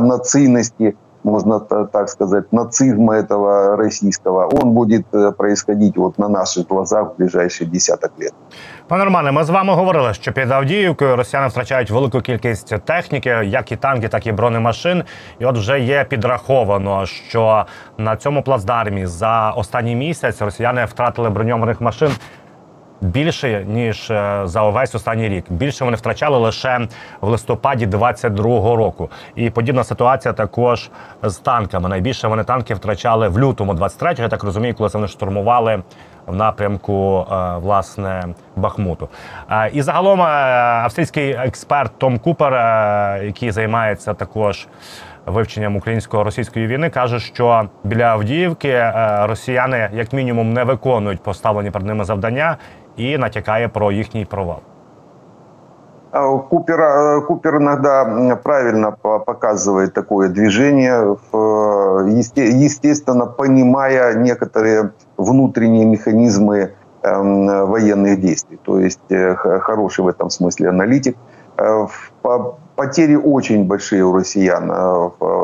нацийности, 0.01 0.97
можно 1.23 1.59
так 1.59 2.09
сказать, 2.09 2.51
нацизма 2.51 3.13
этого 3.13 3.77
российского, 3.77 4.47
он 4.47 4.71
будет 4.71 5.05
происходить 5.37 5.95
вот 5.95 6.17
на 6.17 6.29
наших 6.29 6.67
глазах 6.67 7.11
в 7.11 7.17
ближайшие 7.17 7.69
десяток 7.69 8.11
лет. 8.17 8.33
Пане 8.89 9.05
Романе, 9.05 9.31
ми 9.31 9.43
з 9.43 9.49
вами 9.49 9.73
говорили, 9.73 10.13
що 10.13 10.33
під 10.33 10.51
Авдіївкою 10.51 11.15
росіяни 11.15 11.47
втрачають 11.47 11.91
велику 11.91 12.21
кількість 12.21 12.77
техніки, 12.85 13.29
як 13.29 13.71
і 13.71 13.75
танки, 13.75 14.07
так 14.07 14.27
і 14.27 14.31
бронемашин. 14.31 15.03
І 15.39 15.45
от 15.45 15.57
вже 15.57 15.79
є 15.79 16.03
підраховано, 16.03 17.05
що 17.05 17.65
на 17.97 18.15
цьому 18.15 18.41
плацдармі 18.41 19.05
за 19.05 19.51
останній 19.51 19.95
місяць 19.95 20.41
росіяни 20.41 20.85
втратили 20.85 21.29
броньованих 21.29 21.81
машин. 21.81 22.11
Більше 23.01 23.65
ніж 23.67 24.11
е, 24.11 24.41
за 24.43 24.63
увесь 24.63 24.95
останній 24.95 25.29
рік. 25.29 25.45
Більше 25.49 25.85
вони 25.85 25.97
втрачали 25.97 26.37
лише 26.37 26.87
в 27.21 27.27
листопаді 27.27 27.87
22-го 27.87 28.75
року. 28.75 29.09
І 29.35 29.49
подібна 29.49 29.83
ситуація 29.83 30.33
також 30.33 30.89
з 31.23 31.37
танками. 31.37 31.89
Найбільше 31.89 32.27
вони 32.27 32.43
танки 32.43 32.73
втрачали 32.73 33.27
в 33.27 33.39
лютому 33.39 33.73
23-го, 33.73 34.23
Я 34.23 34.29
так 34.29 34.43
розумію, 34.43 34.75
коли 34.75 34.89
вони 34.93 35.07
штурмували 35.07 35.83
в 36.29 36.35
напрямку 36.35 37.25
е, 37.31 37.57
власне 37.57 38.23
Бахмуту. 38.55 39.09
Е, 39.51 39.69
і 39.73 39.81
загалом 39.81 40.21
е, 40.21 40.25
австрійський 40.83 41.31
експерт 41.31 41.91
Том 41.97 42.19
Купер, 42.19 42.53
який 43.23 43.51
займається 43.51 44.13
також 44.13 44.67
вивченням 45.25 45.75
українсько-російської 45.75 46.67
війни, 46.67 46.89
каже, 46.89 47.19
що 47.19 47.69
біля 47.83 48.05
Авдіївки 48.05 48.91
росіяни 49.21 49.89
як 49.93 50.13
мінімум 50.13 50.53
не 50.53 50.63
виконують 50.63 51.23
поставлені 51.23 51.71
перед 51.71 51.87
ними 51.87 52.03
завдання 52.03 52.57
і 52.97 53.17
натякає 53.17 53.67
про 53.67 53.91
їхній 53.91 54.25
провал. 54.25 54.59
Купер, 56.11 57.21
Купер 57.27 57.57
иногда 57.57 58.35
правильно 58.43 58.91
показывает 58.91 59.93
такое 59.93 60.29
движение, 60.29 61.17
естественно, 62.35 63.27
понимая 63.27 64.15
некоторые 64.15 64.91
внутренние 65.17 65.85
механизмы 65.85 66.73
военных 67.01 68.19
действий. 68.19 68.59
То 68.63 68.79
есть 68.79 68.99
э, 69.09 69.35
хороший 69.35 70.03
в 70.03 70.07
этом 70.07 70.29
смысле 70.29 70.69
аналитик. 70.69 71.15
Потери 72.75 73.15
очень 73.15 73.67
большие 73.67 74.03
у 74.03 74.13
россиян 74.13 74.69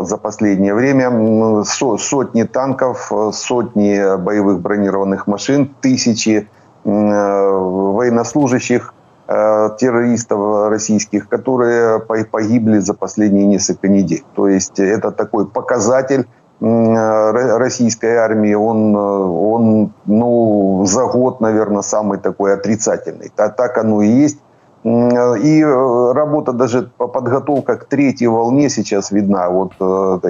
за 0.02 0.18
последнее 0.18 0.74
время. 0.74 1.64
Сотни 1.64 2.44
танков, 2.44 3.12
сотни 3.32 4.18
боевых 4.18 4.62
бронированных 4.62 5.28
машин, 5.28 5.74
тысячи 5.82 6.50
военнослужащих, 6.84 8.94
террористов 9.28 10.70
российских, 10.70 11.28
которые 11.28 12.00
погибли 12.00 12.78
за 12.80 12.94
последние 12.94 13.48
несколько 13.48 13.88
недель. 13.88 14.24
То 14.36 14.48
есть 14.48 14.80
это 14.80 15.12
такой 15.12 15.48
показатель 15.48 16.28
российской 16.62 18.16
армии, 18.16 18.54
он, 18.54 18.96
он 18.96 19.94
ну, 20.06 20.86
за 20.86 21.06
год, 21.06 21.42
наверное, 21.42 21.82
самый 21.82 22.18
такой 22.20 22.54
отрицательный. 22.54 23.32
Так 23.36 23.78
оно 23.78 24.02
и 24.02 24.08
есть. 24.08 24.40
И 24.86 25.64
работа 25.64 26.54
даже 26.54 26.92
подготовка 26.98 27.76
к 27.78 27.86
третьей 27.86 28.28
волне 28.28 28.70
сейчас 28.70 29.10
видна. 29.10 29.50
Вот, 29.50 29.74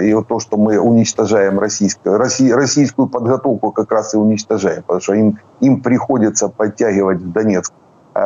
и 0.02 0.14
вот 0.14 0.28
то, 0.28 0.40
что 0.40 0.56
мы 0.56 0.80
уничтожаем 0.80 1.60
российскую, 1.60 2.18
российскую 2.18 3.10
подготовку 3.10 3.72
как 3.72 3.92
раз 3.92 4.14
и 4.14 4.18
уничтожаем, 4.18 4.84
потому 4.84 5.02
что 5.02 5.14
им, 5.14 5.40
им 5.60 5.82
приходится 5.82 6.48
подтягивать 6.48 7.20
в 7.22 7.34
Донецк 7.34 7.74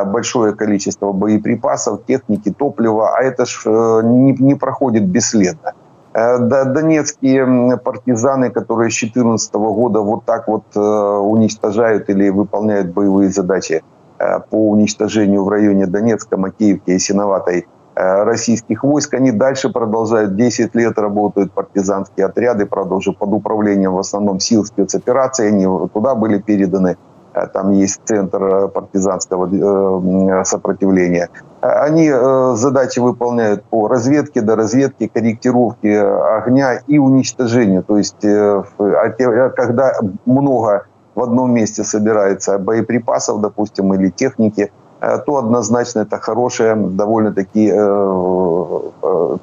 большое 0.05 0.53
количество 0.53 1.11
боеприпасов, 1.11 2.05
техники, 2.05 2.53
топлива, 2.55 3.17
а 3.17 3.23
это 3.23 3.45
ж 3.45 3.63
не, 4.03 4.33
не 4.33 4.55
проходит 4.55 5.07
бесследно. 5.07 5.73
Э, 6.11 6.37
донецкие 6.39 7.77
партизаны, 7.77 8.49
которые 8.49 8.89
с 8.89 8.99
2014 8.99 9.53
года 9.53 9.99
вот 9.99 10.25
так 10.25 10.47
вот 10.47 10.63
э, 10.75 10.79
уничтожают 10.79 12.09
или 12.09 12.29
выполняют 12.29 12.93
боевые 12.93 13.29
задачи 13.29 13.83
э, 14.17 14.39
по 14.49 14.69
уничтожению 14.71 15.43
в 15.43 15.49
районе 15.49 15.85
Донецка, 15.85 16.37
Макеевки 16.37 16.91
и 16.91 16.99
Синоватой 16.99 17.67
российских 17.95 18.85
войск, 18.85 19.15
они 19.15 19.31
дальше 19.33 19.69
продолжают. 19.69 20.37
10 20.37 20.73
лет 20.73 20.97
работают 20.97 21.51
партизанские 21.51 22.27
отряды, 22.27 22.65
правда, 22.65 22.95
уже 22.95 23.11
под 23.11 23.33
управлением 23.33 23.91
в 23.91 23.99
основном 23.99 24.39
сил 24.39 24.63
спецопераций, 24.63 25.49
они 25.49 25.65
туда 25.93 26.15
были 26.15 26.39
переданы. 26.39 26.95
Э, 27.39 27.47
там 27.47 27.71
есть 27.71 28.01
центр 28.05 28.43
э, 28.43 28.67
партизанского 28.67 29.47
э, 29.47 30.43
сопротивления. 30.45 31.29
Они 31.61 32.09
задачи 32.55 32.99
выполняют 32.99 33.63
по 33.63 33.89
разведке, 33.89 34.39
до 34.39 34.55
разведки, 34.55 35.11
корректировке 35.13 36.01
огня 36.01 36.79
и 36.87 36.97
уничтожению. 36.97 37.83
То 37.83 37.97
есть, 37.97 38.23
а 38.23 39.49
когда 39.57 39.93
много 40.25 40.85
в 41.15 41.21
одном 41.21 41.53
месте 41.53 41.83
собирается 41.83 42.59
боеприпасов, 42.59 43.41
допустим, 43.41 43.93
или 43.93 44.09
техники, 44.09 44.71
то 45.01 45.35
однозначно 45.35 45.99
это 45.99 46.17
хорошая 46.17 46.77
довольно-таки 46.77 47.73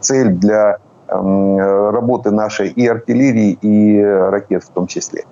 цель 0.00 0.30
для 0.30 0.78
эм, 1.08 1.58
работы 1.90 2.30
нашей 2.30 2.68
и 2.68 2.86
артиллерии, 2.86 3.58
и 3.60 4.02
ракет 4.02 4.64
в 4.64 4.70
том 4.70 4.86
числе. 4.86 5.24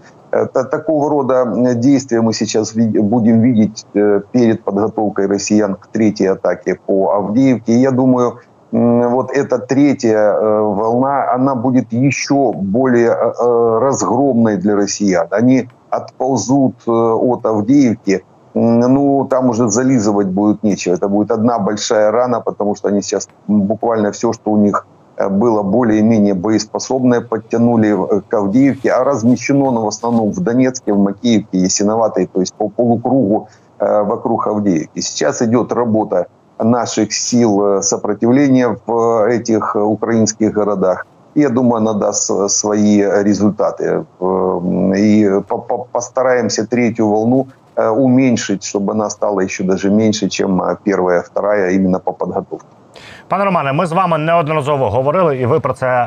Такого 0.71 1.11
рода 1.11 1.75
действия 1.75 2.21
мы 2.21 2.33
сейчас 2.33 2.75
будем 2.75 3.41
видеть 3.41 3.87
э, 3.95 4.21
перед 4.33 4.65
подготовкой 4.65 5.27
россиян 5.27 5.77
к 5.77 5.87
третьей 5.87 6.27
атаке 6.27 6.79
по 6.87 7.13
Авдеевке. 7.13 7.75
я 7.75 7.93
думаю, 7.93 8.41
вот 8.73 9.31
эта 9.31 9.59
третья 9.59 10.19
э, 10.19 10.61
волна, 10.61 11.33
она 11.33 11.55
будет 11.55 11.93
еще 11.93 12.53
более 12.53 13.11
э, 13.11 13.79
разгромной 13.81 14.57
для 14.57 14.75
россиян. 14.75 15.29
Они 15.31 15.69
отползут 15.91 16.75
от 16.87 17.47
Авдеевки, 17.47 18.25
ну, 18.55 19.27
там 19.31 19.51
уже 19.51 19.69
зализывать 19.69 20.29
будет 20.29 20.65
нечего. 20.65 20.95
Это 20.95 21.09
будет 21.09 21.31
одна 21.31 21.59
большая 21.61 22.11
рана, 22.11 22.41
потому 22.41 22.75
что 22.75 22.89
они 22.89 23.03
сейчас 23.03 23.29
буквально 23.47 24.11
все, 24.11 24.33
что 24.33 24.51
у 24.51 24.57
них 24.57 24.87
было 25.17 25.63
более-менее 25.63 26.35
боеспособное, 26.35 27.21
подтянули 27.21 27.95
э, 27.95 28.21
к 28.29 28.35
Авдеевке, 28.35 28.91
а 28.91 29.05
размещено 29.05 29.69
оно 29.69 29.85
в 29.85 29.89
основном 29.89 30.33
в 30.33 30.41
Донецке, 30.41 30.93
в 30.93 30.99
Макеевке, 30.99 31.59
Ясиноватой, 31.59 32.27
то 32.27 32.41
есть 32.41 32.55
по 32.55 32.69
полукругу 32.69 33.49
э, 33.79 34.03
вокруг 34.03 34.47
Авдеевки. 34.47 35.01
Сейчас 35.01 35.43
идет 35.43 35.73
работа 35.73 36.27
наших 36.59 37.13
сил 37.13 37.83
сопротивления 37.83 38.77
в 38.87 39.29
этих 39.29 39.77
украинских 39.77 40.53
городах. 40.53 41.07
Я 41.35 41.49
думаю, 41.49 41.79
она 41.79 41.95
даст 41.95 42.31
свои 42.51 43.03
результаты. 43.03 44.05
И 44.97 45.31
постараемся 45.93 46.65
третью 46.65 47.09
волну 47.09 47.49
уменьшить, 47.77 48.63
чтобы 48.63 48.93
она 48.93 49.11
стала 49.11 49.41
еще 49.41 49.65
даже 49.65 49.91
меньше, 49.91 50.29
чем 50.29 50.63
первая, 50.85 51.23
вторая 51.23 51.73
именно 51.73 51.99
по 51.99 52.13
подготовке. 52.13 52.69
Пане 53.29 53.45
Романе, 53.45 53.73
ми 53.73 53.87
з 53.87 53.93
вами 53.93 54.19
неодноразово 54.19 54.91
говорили, 54.91 55.39
і 55.39 55.47
ви 55.47 55.61
про 55.61 55.73
це 55.73 55.87
е, 55.87 56.07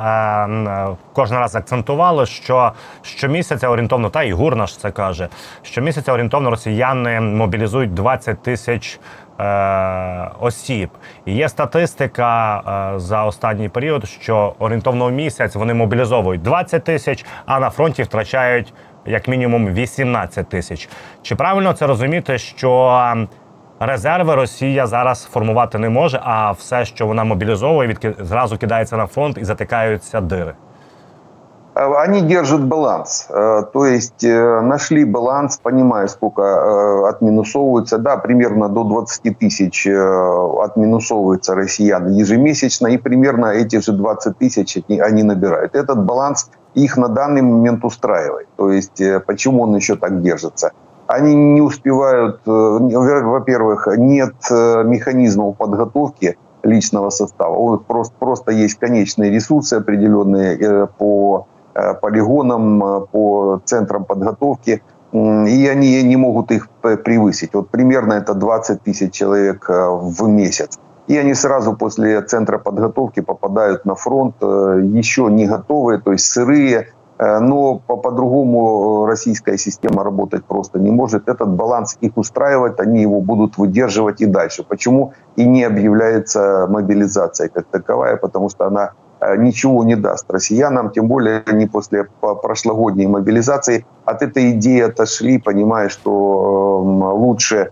е, 0.50 0.88
кожен 1.14 1.38
раз 1.38 1.56
акцентували. 1.56 2.26
Що 2.26 2.72
щомісяця 3.02 3.70
орієнтовно, 3.70 4.10
та 4.10 4.24
і 4.24 4.32
ГУР 4.32 4.56
наш 4.56 4.78
це 4.78 4.92
каже, 4.92 5.28
щомісяця 5.62 6.14
орієнтовно 6.14 6.50
росіяни 6.50 7.22
мобілізують 7.22 7.94
20 7.94 8.44
тисяч 8.44 9.00
е, 9.40 10.30
осіб. 10.40 10.90
І 11.26 11.34
Є 11.34 11.50
статистика 11.50 12.58
е, 12.96 13.00
за 13.00 13.26
останній 13.26 13.70
період, 13.70 14.06
що 14.08 14.54
орієнтовно 14.60 15.06
в 15.06 15.12
місяць 15.12 15.56
вони 15.56 15.74
мобілізовують 15.74 16.42
20 16.42 16.84
тисяч, 16.84 17.26
а 17.46 17.60
на 17.60 17.70
фронті 17.70 18.04
втрачають 18.04 18.74
як 19.06 19.28
мінімум 19.28 19.68
18 19.68 20.50
тисяч. 20.50 20.90
Чи 21.22 21.36
правильно 21.36 21.74
це 21.74 21.88
розуміти, 21.88 22.38
що 22.38 23.02
резерви 23.81 24.35
Росія 24.35 24.87
зараз 24.87 25.25
формувати 25.33 25.79
не 25.79 25.89
може, 25.89 26.21
а 26.25 26.51
все, 26.53 26.85
що 26.85 27.07
вона 27.07 27.25
мобілізовує, 27.25 27.89
від 27.89 28.17
зразу 28.21 28.59
кидається 28.59 28.97
на 28.97 29.07
фронт 29.07 29.39
і 29.39 29.45
затикаються 29.45 30.21
дири. 30.21 30.55
Они 31.75 32.21
держат 32.21 32.61
баланс. 32.61 33.31
То 33.73 33.87
есть 33.87 34.23
нашли 34.63 35.05
баланс, 35.07 35.57
понимая, 35.57 36.07
сколько 36.07 36.43
отминусовывается. 37.09 37.99
Да, 37.99 38.19
примерно 38.19 38.69
до 38.69 38.85
20 38.85 39.39
тысяч 39.39 39.87
отминусовывается 39.87 41.55
россиян 41.55 42.09
ежемесячно, 42.11 42.89
и 42.89 42.99
примерно 42.99 43.47
эти 43.47 43.81
же 43.81 43.93
20 43.93 44.37
тысяч 44.37 44.85
они 44.89 45.23
набирают. 45.23 45.75
Этот 45.75 46.05
баланс 46.05 46.51
их 46.75 46.99
на 46.99 47.09
данный 47.09 47.41
момент 47.41 47.85
устраивает. 47.85 48.49
То 48.57 48.71
есть 48.71 49.03
почему 49.27 49.63
он 49.63 49.75
еще 49.75 49.97
так 49.97 50.21
держится? 50.21 50.73
Они 51.08 51.36
не 51.36 51.62
успевают, 51.62 52.42
э, 52.46 52.52
во-первых, 52.52 53.88
нет 53.98 54.36
э, 54.52 54.84
механизмов 54.84 55.56
подготовки 55.58 56.38
личного 56.64 57.10
состава. 57.10 57.56
Вот 57.58 57.86
просто, 57.86 58.14
просто 58.20 58.52
есть 58.52 58.76
конечные 58.76 59.32
ресурсы 59.32 59.76
определенные 59.76 60.58
э, 60.60 60.88
по 60.98 61.48
полигонам, 62.02 63.08
по 63.12 63.62
центрам 63.64 64.04
подготовки, 64.04 64.82
и 65.14 65.70
они 65.72 66.02
не 66.02 66.16
могут 66.16 66.52
их 66.52 66.70
превысить. 66.82 67.54
Вот 67.54 67.70
примерно 67.70 68.14
это 68.14 68.34
20 68.34 68.82
тысяч 68.82 69.14
человек 69.14 69.70
в 69.70 70.28
месяц. 70.28 70.80
И 71.06 71.16
они 71.16 71.36
сразу 71.36 71.74
после 71.74 72.24
центра 72.24 72.58
подготовки 72.58 73.20
попадают 73.20 73.86
на 73.86 73.94
фронт 73.94 74.42
еще 74.42 75.28
не 75.30 75.46
готовые, 75.46 76.02
то 76.02 76.14
есть 76.14 76.26
сырые, 76.26 76.88
но 77.20 77.80
по-другому 77.80 79.06
э, 79.06 79.08
российская 79.08 79.58
система 79.58 80.04
работать 80.04 80.46
просто 80.46 80.80
не 80.80 80.92
может. 80.92 81.28
Этот 81.28 81.50
баланс 81.50 81.98
их 82.00 82.16
устраивает, 82.16 82.80
они 82.80 83.02
его 83.02 83.22
будут 83.22 83.58
выдерживать 83.58 84.22
и 84.22 84.28
дальше. 84.28 84.64
Почему 84.64 85.14
и 85.36 85.44
не 85.46 85.64
объявляется 85.64 86.68
мобилизация 86.70 87.50
как 87.50 87.66
таковая? 87.72 88.18
Потому 88.18 88.50
что 88.50 88.68
она 88.68 88.92
э, 89.20 89.36
ничего 89.38 89.84
не 89.84 89.96
даст 89.96 90.32
россиянам, 90.32 90.92
тем 90.92 91.08
более 91.08 91.42
они 91.48 91.66
после 91.66 92.08
прошлогодней 92.20 93.08
мобилизации 93.08 93.86
от 94.06 94.22
этой 94.22 94.52
идеи 94.52 94.82
отошли, 94.82 95.40
понимая, 95.40 95.90
что 95.90 96.84
лучше 97.16 97.72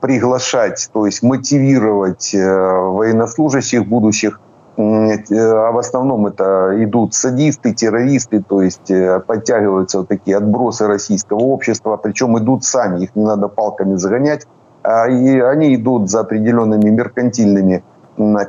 приглашать, 0.00 0.90
то 0.92 1.06
есть 1.06 1.22
мотивировать 1.22 2.34
военнослужащих 2.34 3.86
будущих 3.86 4.40
а 4.80 5.72
в 5.72 5.78
основном 5.78 6.26
это 6.26 6.72
идут 6.78 7.14
садисты, 7.14 7.74
террористы, 7.74 8.42
то 8.42 8.62
есть 8.62 8.90
э, 8.90 9.20
подтягиваются 9.20 9.98
вот 9.98 10.08
такие 10.08 10.36
отбросы 10.36 10.86
российского 10.86 11.38
общества, 11.38 11.96
причем 11.96 12.38
идут 12.38 12.64
сами, 12.64 13.04
их 13.04 13.16
не 13.16 13.24
надо 13.24 13.48
палками 13.48 13.96
загонять, 13.96 14.46
а 14.82 15.08
и 15.08 15.38
они 15.40 15.74
идут 15.74 16.10
за 16.10 16.20
определенными 16.20 16.88
меркантильными 16.90 17.82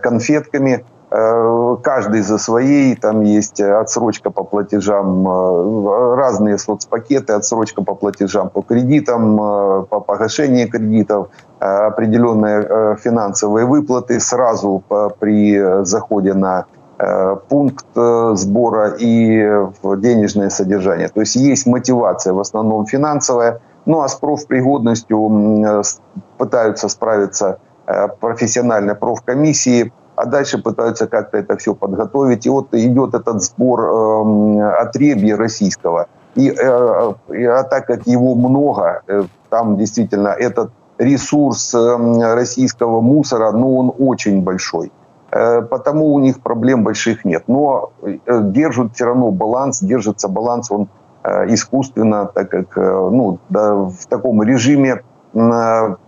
конфетками, 0.01 0.71
э, 0.71 1.00
каждый 1.11 2.21
за 2.21 2.37
своей, 2.37 2.95
там 2.95 3.21
есть 3.21 3.59
отсрочка 3.59 4.29
по 4.29 4.45
платежам, 4.45 5.27
э, 5.27 6.15
разные 6.15 6.57
соцпакеты, 6.57 7.33
отсрочка 7.33 7.83
по 7.83 7.95
платежам 7.95 8.49
по 8.49 8.61
кредитам, 8.61 9.37
по 9.37 9.99
погашению 9.99 10.69
кредитов, 10.69 11.27
Э, 11.61 11.87
определенные 11.87 12.65
э, 12.67 12.95
финансовые 12.99 13.67
выплаты 13.67 14.19
сразу 14.19 14.83
при 15.19 15.83
заходе 15.85 16.33
на 16.33 16.65
э, 16.97 17.35
пункт 17.49 17.85
сбора 17.93 18.95
и 18.97 19.67
денежное 19.83 20.49
содержание. 20.49 21.07
То 21.09 21.19
есть 21.19 21.35
есть 21.35 21.67
мотивация 21.67 22.33
в 22.33 22.39
основном 22.39 22.87
финансовая, 22.87 23.61
ну 23.85 24.01
а 24.01 24.07
с 24.07 24.15
профпригодностью 24.15 25.83
пытаются 26.39 26.89
справиться 26.89 27.59
профессиональной 28.19 28.95
профкомиссии, 28.95 29.93
а 30.21 30.25
дальше 30.25 30.57
пытаются 30.59 31.07
как-то 31.07 31.37
это 31.37 31.57
все 31.57 31.73
подготовить. 31.73 32.45
И 32.45 32.49
вот 32.49 32.67
идет 32.73 33.15
этот 33.15 33.41
сбор 33.41 33.81
э, 33.81 34.61
отребья 34.81 35.35
российского. 35.35 36.07
И, 36.35 36.49
э, 36.49 37.13
и, 37.33 37.43
а 37.43 37.63
так 37.63 37.87
как 37.87 38.05
его 38.07 38.35
много, 38.35 39.01
э, 39.07 39.23
там 39.49 39.77
действительно 39.77 40.27
этот 40.27 40.69
ресурс 40.99 41.73
э, 41.73 42.33
российского 42.35 43.01
мусора, 43.01 43.51
ну, 43.51 43.77
он 43.77 43.93
очень 43.97 44.43
большой. 44.43 44.91
Э, 45.31 45.61
потому 45.61 46.13
у 46.13 46.19
них 46.19 46.41
проблем 46.41 46.83
больших 46.83 47.25
нет. 47.25 47.43
Но 47.47 47.91
э, 48.03 48.17
держат 48.43 48.93
все 48.93 49.05
равно 49.05 49.31
баланс, 49.31 49.81
держится 49.81 50.27
баланс 50.27 50.69
он 50.69 50.87
э, 51.23 51.53
искусственно, 51.53 52.27
так 52.27 52.49
как 52.49 52.77
э, 52.77 53.09
ну, 53.11 53.39
да, 53.49 53.73
в 53.73 54.05
таком 54.07 54.43
режиме 54.43 55.01
э, 55.33 55.37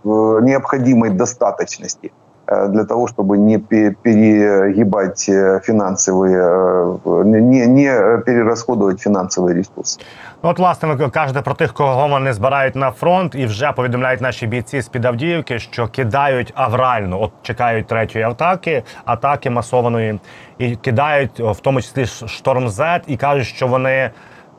необходимой 0.04 1.10
достаточности. 1.10 2.12
Э, 2.51 2.67
для 2.67 2.83
того, 2.83 3.07
чтобы 3.07 3.37
не 3.37 3.59
перегибать 3.59 5.25
э, 5.29 5.59
фінансові, 5.59 6.35
э, 6.35 7.23
не, 7.23 7.67
не 7.67 8.17
перерозходувати 8.25 8.97
фінансові 8.97 9.53
ресурси. 9.53 10.01
Ну, 10.43 10.49
от, 10.49 10.59
власне, 10.59 10.93
ви 10.93 11.09
кажете 11.09 11.41
про 11.41 11.53
тих, 11.53 11.73
кого 11.73 12.07
вони 12.07 12.33
збирають 12.33 12.75
на 12.75 12.91
фронт, 12.91 13.35
і 13.35 13.45
вже 13.45 13.71
повідомляють 13.71 14.21
наші 14.21 14.47
бійці 14.47 14.81
з 14.81 14.87
під 14.87 15.05
Авдіївки, 15.05 15.59
що 15.59 15.87
кидають 15.87 16.53
аврально, 16.55 17.21
от 17.21 17.31
чекають 17.41 17.87
третьої 17.87 18.25
атаки, 18.25 18.83
атаки 19.05 19.49
масованої, 19.49 20.19
і 20.57 20.75
кидають 20.75 21.39
в 21.39 21.59
тому 21.59 21.81
числі 21.81 22.05
шторм 22.05 22.67
Z, 22.67 23.01
і 23.07 23.17
кажуть, 23.17 23.47
що 23.47 23.67
вони 23.67 24.09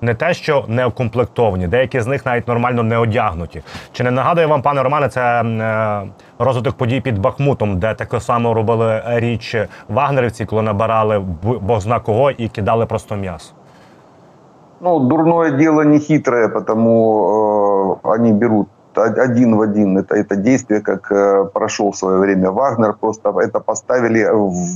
не 0.00 0.14
те, 0.14 0.34
що 0.34 0.64
не 0.68 0.86
укомплектовані, 0.86 1.68
деякі 1.68 2.00
з 2.00 2.06
них 2.06 2.26
навіть 2.26 2.48
нормально 2.48 2.82
не 2.82 2.98
одягнуті. 2.98 3.62
Чи 3.92 4.04
не 4.04 4.10
нагадує 4.10 4.46
вам, 4.46 4.62
пане 4.62 4.82
Романе, 4.82 5.08
це 5.08 5.42
е, 5.42 6.02
розвиток 6.38 6.76
подій 6.76 7.00
під 7.00 7.18
Бахмутом, 7.18 7.78
де 7.78 7.94
таке 7.94 8.20
само 8.20 8.54
робили 8.54 9.02
річ 9.06 9.56
вагнерівці, 9.88 10.44
коли 10.44 10.62
набирали 10.62 11.24
бог 11.60 11.80
зна 11.80 12.00
кого 12.00 12.30
і 12.30 12.48
кидали 12.48 12.86
просто 12.86 13.16
м'ясо? 13.16 13.52
Ну, 14.82 15.00
дурное 15.00 15.50
дело 15.50 15.84
не 15.84 15.98
хитрое, 15.98 16.48
потому 16.48 17.98
э, 18.02 18.08
они 18.14 18.32
берут 18.32 18.68
один 18.94 19.56
в 19.56 19.60
один 19.60 19.98
это, 19.98 20.14
это 20.14 20.36
действие, 20.36 20.80
как 20.80 21.12
э, 21.12 21.44
прошел 21.52 21.90
в 21.90 21.96
свое 21.96 22.18
время 22.18 22.50
Вагнер, 22.50 22.94
просто 23.00 23.30
это 23.30 23.60
поставили, 23.60 24.26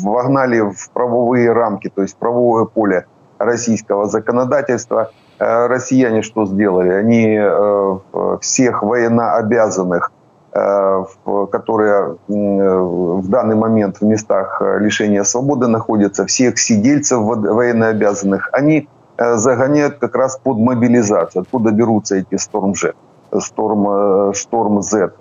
вогнали 0.04 0.60
в 0.60 0.90
правовые 0.92 1.52
рамки, 1.52 1.88
то 1.88 2.02
есть 2.02 2.18
правовое 2.18 2.66
поле 2.66 3.06
Российского 3.39 4.05
законодательства. 4.05 5.11
Э, 5.39 5.67
россияне 5.67 6.21
что 6.21 6.45
сделали? 6.45 6.89
Они 6.89 7.37
э, 7.39 8.37
всех 8.41 8.83
военнообязанных, 8.83 10.11
э, 10.53 11.05
которые 11.51 12.17
в 12.27 13.29
данный 13.29 13.55
момент 13.55 14.01
в 14.01 14.05
местах 14.05 14.61
лишения 14.79 15.23
свободы 15.23 15.67
находятся, 15.67 16.25
всех 16.25 16.59
сидельцев 16.59 17.19
военнообязанных, 17.19 18.49
они 18.51 18.87
загоняют 19.17 19.97
как 19.99 20.15
раз 20.15 20.37
под 20.37 20.59
мобилизацию. 20.59 21.41
Откуда 21.41 21.71
берутся 21.71 22.15
эти 22.15 22.35
«Стормжет»? 22.35 22.95
Storm, 23.31 24.33
Storm 24.33 24.81
Z. 24.81 25.11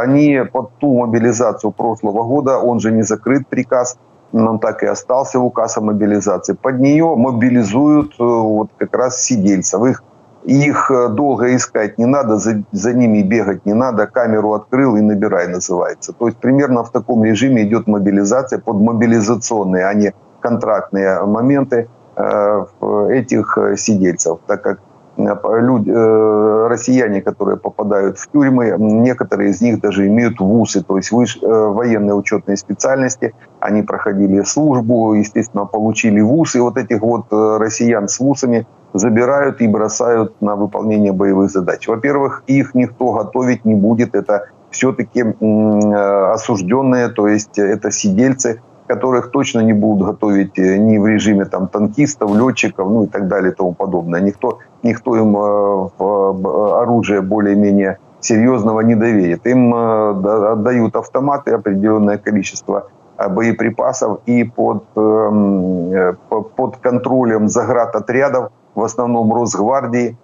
Они 0.00 0.42
под 0.52 0.70
ту 0.78 0.96
мобилизацию 0.98 1.70
прошлого 1.72 2.22
года, 2.22 2.58
он 2.58 2.80
же 2.80 2.92
не 2.92 3.02
закрыт 3.02 3.46
приказ, 3.48 3.98
нам 4.32 4.58
так 4.58 4.82
и 4.82 4.86
остался 4.86 5.38
указ 5.38 5.78
о 5.78 5.80
мобилизации. 5.80 6.54
Под 6.54 6.80
нее 6.80 7.14
мобилизуют 7.16 8.14
э, 8.18 8.24
вот 8.24 8.70
как 8.78 8.96
раз 8.96 9.22
сидельцев. 9.22 9.84
Их, 9.84 10.02
их 10.44 10.90
э, 10.90 11.08
долго 11.08 11.56
искать 11.56 11.98
не 11.98 12.06
надо, 12.06 12.36
за, 12.36 12.62
за 12.72 12.92
ними 12.92 13.22
бегать 13.22 13.66
не 13.66 13.74
надо, 13.74 14.06
камеру 14.06 14.52
открыл 14.52 14.96
и 14.96 15.00
набирай 15.00 15.48
называется. 15.48 16.12
То 16.12 16.26
есть 16.26 16.38
примерно 16.38 16.84
в 16.84 16.90
таком 16.90 17.24
режиме 17.24 17.62
идет 17.62 17.86
мобилизация 17.86 18.58
под 18.58 18.76
мобилизационные, 18.76 19.86
а 19.86 19.94
не 19.94 20.12
контрактные 20.40 21.22
моменты 21.24 21.88
э, 22.16 22.64
этих 23.10 23.58
сидельцев, 23.76 24.38
так 24.46 24.62
как 24.62 24.78
люди, 25.18 25.90
э, 25.90 26.68
россияне, 26.68 27.20
которые 27.20 27.56
попадают 27.56 28.18
в 28.18 28.30
тюрьмы, 28.30 28.74
некоторые 28.78 29.50
из 29.50 29.60
них 29.60 29.80
даже 29.80 30.06
имеют 30.06 30.40
вузы, 30.40 30.82
то 30.82 30.96
есть 30.96 31.10
выш, 31.10 31.38
э, 31.42 31.46
военные 31.46 32.14
учетные 32.14 32.56
специальности. 32.56 33.34
Они 33.60 33.82
проходили 33.82 34.42
службу, 34.42 35.14
естественно, 35.14 35.64
получили 35.64 36.20
вуз, 36.20 36.54
и 36.54 36.60
вот 36.60 36.76
этих 36.76 37.02
вот 37.02 37.26
э, 37.32 37.56
россиян 37.58 38.08
с 38.08 38.20
вузами 38.20 38.66
забирают 38.94 39.60
и 39.60 39.66
бросают 39.66 40.40
на 40.40 40.56
выполнение 40.56 41.12
боевых 41.12 41.50
задач. 41.50 41.88
Во-первых, 41.88 42.44
их 42.46 42.74
никто 42.74 43.12
готовить 43.12 43.64
не 43.64 43.74
будет, 43.74 44.14
это 44.14 44.46
все-таки 44.70 45.22
осужденные, 45.22 47.08
то 47.08 47.26
есть 47.26 47.58
это 47.58 47.90
сидельцы, 47.90 48.60
которых 48.88 49.30
точно 49.30 49.60
не 49.60 49.72
будут 49.72 50.06
готовить 50.06 50.58
э, 50.58 50.78
ни 50.78 50.98
в 50.98 51.06
режиме 51.06 51.44
там, 51.44 51.68
танкистов, 51.68 52.34
летчиков, 52.34 52.90
ну 52.90 53.04
и 53.04 53.06
так 53.06 53.28
далее 53.28 53.52
и 53.52 53.54
тому 53.54 53.74
подобное. 53.74 54.20
Никто, 54.20 54.58
никто 54.82 55.16
им 55.16 55.36
э, 55.36 56.82
оружие 56.82 57.20
более-менее 57.20 57.98
серьезного 58.20 58.80
не 58.80 58.96
доверит. 58.96 59.46
Им 59.46 59.74
э, 59.74 60.52
отдают 60.52 60.96
автоматы, 60.96 61.52
определенное 61.52 62.18
количество 62.18 62.88
боеприпасов, 63.30 64.20
и 64.26 64.44
под, 64.44 64.84
эм, 64.96 66.16
под 66.28 66.76
контролем 66.76 67.48
заградотрядов, 67.48 68.50
в 68.76 68.82
основном 68.82 69.34
Росгвардии, 69.34 70.16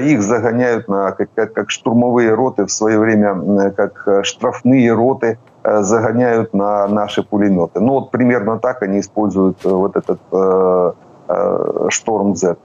их 0.00 0.22
загоняют 0.22 0.86
на, 0.86 1.10
как, 1.10 1.28
как 1.34 1.70
штурмовые 1.70 2.32
роты, 2.34 2.64
в 2.64 2.70
свое 2.70 3.00
время 3.00 3.72
как 3.72 4.24
штрафные 4.24 4.92
роты, 4.92 5.38
загоняют 5.65 6.53
на 6.53 6.87
наши 6.87 7.23
пулеметы. 7.23 7.79
Ну 7.79 7.93
вот 7.93 8.11
примерно 8.11 8.59
так 8.59 8.83
они 8.83 8.99
используют 8.99 9.65
э, 9.65 9.69
вот 9.69 9.95
этот 9.95 10.19
э, 10.31 10.93
э, 11.27 11.89
Шторм 11.89 12.35
Z. 12.35 12.55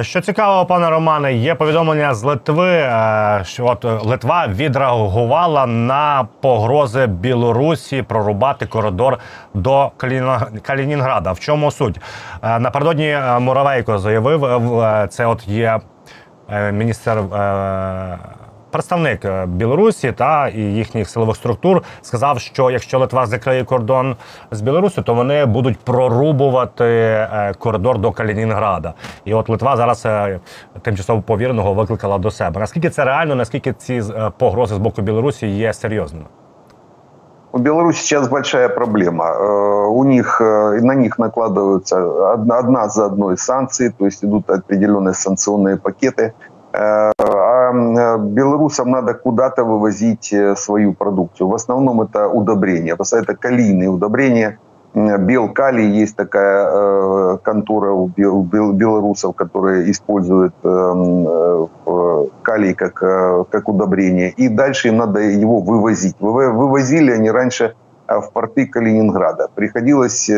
Що 0.00 0.20
цікаво, 0.20 0.66
пане 0.66 0.90
Романе, 0.90 1.34
є 1.34 1.54
повідомлення 1.54 2.14
з 2.14 2.24
Литви, 2.24 2.90
що 3.42 3.66
от 3.66 4.04
Литва 4.06 4.46
відреагувала 4.48 5.66
на 5.66 6.28
погрози 6.40 7.06
Білорусі 7.06 8.02
прорубати 8.02 8.66
коридор 8.66 9.18
до 9.54 9.90
Калінінграда. 10.62 11.32
В 11.32 11.38
чому 11.38 11.70
суть? 11.70 12.00
Напередодні 12.42 13.18
Муравейко 13.40 13.98
заявив, 13.98 14.40
це 15.08 15.26
от 15.26 15.48
є 15.48 15.80
міністр 16.72 17.18
представник 18.72 19.24
е, 19.24 19.46
Білорусі 19.46 20.12
та 20.12 20.48
і 20.48 20.60
їхніх 20.60 21.08
силових 21.08 21.36
структур 21.36 21.82
сказав, 22.02 22.38
що 22.38 22.70
якщо 22.70 22.98
Литва 22.98 23.26
закриє 23.26 23.64
кордон 23.64 24.16
з 24.50 24.60
Білорусі, 24.60 25.02
то 25.02 25.14
вони 25.14 25.46
будуть 25.46 25.78
прорубувати 25.78 26.84
е, 26.84 27.54
коридор 27.58 27.98
до 27.98 28.12
Калінінграда. 28.12 28.94
І 29.24 29.34
от 29.34 29.48
Литва 29.48 29.76
зараз 29.76 30.06
е, 30.06 30.40
тимчасово 30.82 31.22
повіреного 31.22 31.74
викликала 31.74 32.18
до 32.18 32.30
себе. 32.30 32.60
Наскільки 32.60 32.90
це 32.90 33.04
реально? 33.04 33.34
Наскільки 33.34 33.72
ці 33.72 34.02
погрози 34.38 34.74
з 34.74 34.78
боку 34.78 35.02
Білорусі 35.02 35.46
є 35.46 35.72
серйозними? 35.72 36.26
У 37.52 37.58
Беларуси 37.58 37.98
сейчас 37.98 38.28
большая 38.28 38.68
проблема. 38.68 39.32
У 39.88 40.04
них, 40.04 40.40
на 40.82 40.94
них 40.94 41.18
накладываются 41.18 41.96
одна 42.34 42.88
за 42.88 43.06
одной 43.06 43.38
санкции, 43.38 43.88
то 43.98 44.04
есть 44.04 44.24
идут 44.24 44.50
определенные 44.50 45.14
санкционные 45.14 45.76
пакеты. 45.76 46.32
Э, 47.73 48.17
белорусам 48.17 48.91
надо 48.91 49.13
куда-то 49.13 49.63
вывозить 49.63 50.33
э, 50.33 50.55
свою 50.55 50.93
продукцию. 50.93 51.47
В 51.47 51.55
основном 51.55 52.01
это 52.01 52.27
удобрения, 52.27 52.95
это 52.95 53.35
калийные 53.35 53.89
удобрения. 53.89 54.59
Белкалий 54.95 55.89
есть 55.89 56.15
такая 56.15 56.67
э, 56.71 57.37
контора 57.43 57.91
у 57.93 58.07
белорусов, 58.07 59.35
которая 59.35 59.89
использует 59.89 60.53
калий 62.43 62.73
как, 62.75 62.93
как 63.49 63.69
удобрение. 63.69 64.29
И 64.29 64.49
дальше 64.49 64.91
надо 64.91 65.19
его 65.19 65.61
вывозить. 65.61 66.15
Вывозили 66.19 67.11
они 67.11 67.31
раньше 67.31 67.73
в 68.07 68.29
порты 68.33 68.67
Калининграда. 68.67 69.47
Приходилось 69.55 70.29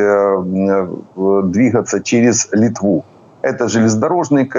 двигаться 1.52 2.02
через 2.02 2.48
Литву 2.54 3.04
это 3.46 3.68
железнодорожный, 3.68 4.50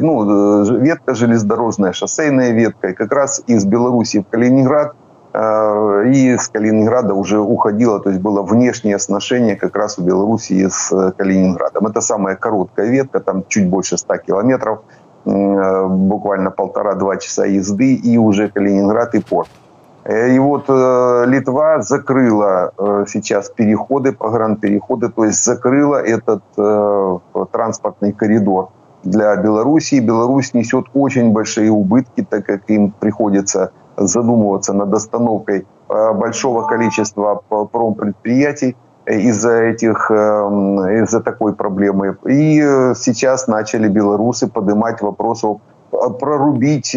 ну, 0.00 0.62
э, 0.62 0.80
ветка 0.80 1.14
железнодорожная, 1.14 1.92
шоссейная 1.92 2.52
ветка. 2.52 2.88
И 2.88 2.94
как 2.94 3.12
раз 3.12 3.42
из 3.48 3.64
Беларуси 3.64 4.20
в 4.20 4.30
Калининград 4.30 4.94
э, 5.32 6.04
и 6.12 6.34
из 6.34 6.48
Калининграда 6.48 7.14
уже 7.14 7.40
уходило, 7.40 7.98
то 7.98 8.10
есть 8.10 8.22
было 8.22 8.42
внешнее 8.42 8.98
сношение 9.00 9.56
как 9.56 9.76
раз 9.76 9.98
у 9.98 10.02
Беларуси 10.02 10.68
с 10.68 10.92
э, 10.92 11.12
Калининградом. 11.18 11.88
Это 11.88 12.00
самая 12.00 12.36
короткая 12.36 12.86
ветка, 12.86 13.18
там 13.18 13.44
чуть 13.48 13.68
больше 13.68 13.98
100 13.98 14.16
километров, 14.18 14.78
буквально 15.24 16.50
полтора-два 16.50 17.16
часа 17.16 17.44
езды, 17.44 17.94
и 17.94 18.16
уже 18.18 18.48
Калининград 18.48 19.14
и 19.14 19.20
порт. 19.20 19.48
Э, 20.08 20.30
и 20.30 20.38
вот 20.38 20.64
э, 20.68 21.24
Литва 21.26 21.82
закрыла 21.82 22.72
э, 22.78 23.04
сейчас 23.06 23.50
переходы, 23.50 24.12
погранпереходы, 24.12 25.10
то 25.10 25.24
есть 25.24 25.44
закрыла 25.44 25.96
этот 25.96 26.42
э, 26.56 27.18
транспортный 27.52 28.12
коридор 28.12 28.70
для 29.04 29.36
Белоруссии. 29.36 30.00
Беларусь 30.00 30.54
несет 30.54 30.86
очень 30.94 31.32
большие 31.32 31.70
убытки, 31.70 32.26
так 32.28 32.46
как 32.46 32.70
им 32.70 32.90
приходится 32.90 33.72
задумываться 33.98 34.72
над 34.72 34.94
остановкой 34.94 35.66
большого 35.88 36.66
количества 36.66 37.42
промпредприятий 37.72 38.76
из-за 39.06 39.62
этих, 39.62 40.10
из-за 40.10 41.20
такой 41.20 41.54
проблемы. 41.54 42.16
И 42.28 42.60
сейчас 42.94 43.48
начали 43.48 43.88
белорусы 43.88 44.46
поднимать 44.48 45.00
вопрос 45.00 45.42
о 45.44 45.60
прорубить 45.90 46.96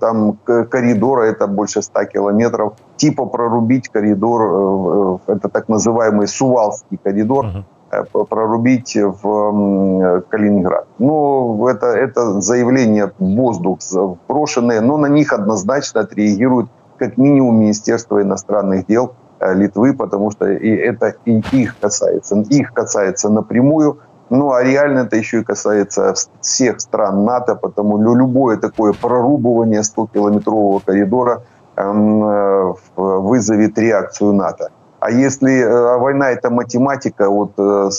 там 0.00 0.38
коридор, 0.44 1.20
это 1.20 1.46
больше 1.46 1.82
100 1.82 2.04
километров, 2.04 2.74
типа 2.96 3.26
прорубить 3.26 3.88
коридор, 3.88 5.20
это 5.26 5.48
так 5.48 5.68
называемый 5.68 6.28
Сувалский 6.28 6.98
коридор, 7.02 7.46
uh-huh 7.46 7.64
Э, 7.92 8.04
прорубить 8.04 8.96
в 8.96 10.22
Калининград. 10.28 10.86
Ну, 10.98 11.66
это, 11.66 11.86
это 11.86 12.40
заявление 12.40 13.10
в 13.18 13.34
воздух 13.34 13.80
брошенные, 14.28 14.80
но 14.80 14.96
на 14.96 15.06
них 15.06 15.32
однозначно 15.32 16.02
отреагирует 16.02 16.68
как 16.98 17.18
минимум 17.18 17.58
Министерство 17.58 18.22
иностранных 18.22 18.86
дел 18.86 19.14
э, 19.40 19.54
Литвы, 19.54 19.94
потому 19.94 20.30
что 20.30 20.48
и 20.48 20.70
это 20.70 21.14
и 21.24 21.42
их 21.50 21.76
касается, 21.80 22.36
их 22.50 22.72
касается 22.72 23.28
напрямую. 23.28 23.98
Ну, 24.30 24.52
а 24.52 24.62
реально 24.62 25.00
это 25.00 25.16
еще 25.16 25.40
и 25.40 25.44
касается 25.44 26.14
всех 26.40 26.80
стран 26.80 27.24
НАТО, 27.24 27.56
потому 27.56 28.00
что 28.00 28.14
любое 28.14 28.56
такое 28.56 28.92
прорубывание 28.92 29.80
100-километрового 29.80 30.80
коридора 30.86 31.42
эм, 31.74 32.24
э, 32.24 32.74
вызовет 32.96 33.76
реакцию 33.76 34.32
НАТО. 34.34 34.70
А 35.00 35.10
если 35.10 35.60
э, 35.60 35.98
война 35.98 36.30
это 36.30 36.48
математика, 36.50 37.28
вот 37.28 37.54
э, 37.58 37.90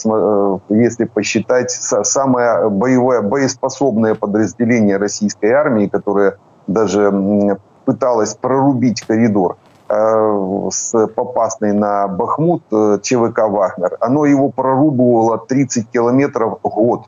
если 0.70 1.04
посчитать 1.04 1.72
самое 1.72 2.70
боевое, 2.70 3.22
боеспособное 3.22 4.16
подразделение 4.16 4.96
российской 4.96 5.52
армии, 5.52 5.88
которое 5.88 6.38
даже 6.68 7.60
пыталось 7.84 8.36
прорубить 8.36 9.02
коридор 9.02 9.58
с 9.91 11.07
попасной 11.15 11.73
на 11.73 12.09
Бахмут 12.09 12.63
ЧВК 13.03 13.49
«Вагнер», 13.49 13.97
оно 14.01 14.25
его 14.25 14.49
прорубывало 14.49 15.39
30 15.39 15.91
километров 15.91 16.59
в 16.65 16.69
год 16.69 17.07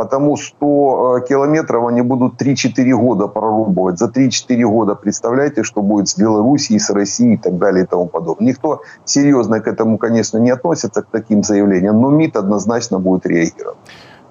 потому 0.00 0.36
100 0.36 1.18
э, 1.18 1.28
километров 1.28 1.86
они 1.86 2.02
будут 2.02 2.42
3-4 2.42 2.96
года 2.96 3.26
прорубывать. 3.26 3.98
За 3.98 4.06
3-4 4.06 4.62
года 4.64 4.94
представляете, 4.94 5.62
что 5.62 5.82
будет 5.82 6.08
с 6.08 6.18
Белоруссией, 6.18 6.80
с 6.80 6.94
Россией 6.94 7.34
и 7.34 7.36
так 7.36 7.58
далее 7.58 7.84
и 7.84 7.86
тому 7.86 8.06
подобное. 8.06 8.48
Никто 8.48 8.80
серьезно 9.04 9.60
к 9.60 9.68
этому, 9.68 9.98
конечно, 9.98 10.38
не 10.38 10.52
относится, 10.52 11.02
к 11.02 11.06
таким 11.12 11.42
заявлениям, 11.42 12.00
но 12.00 12.10
МИД 12.10 12.36
однозначно 12.36 12.98
будет 12.98 13.26
реагировать. 13.26 13.76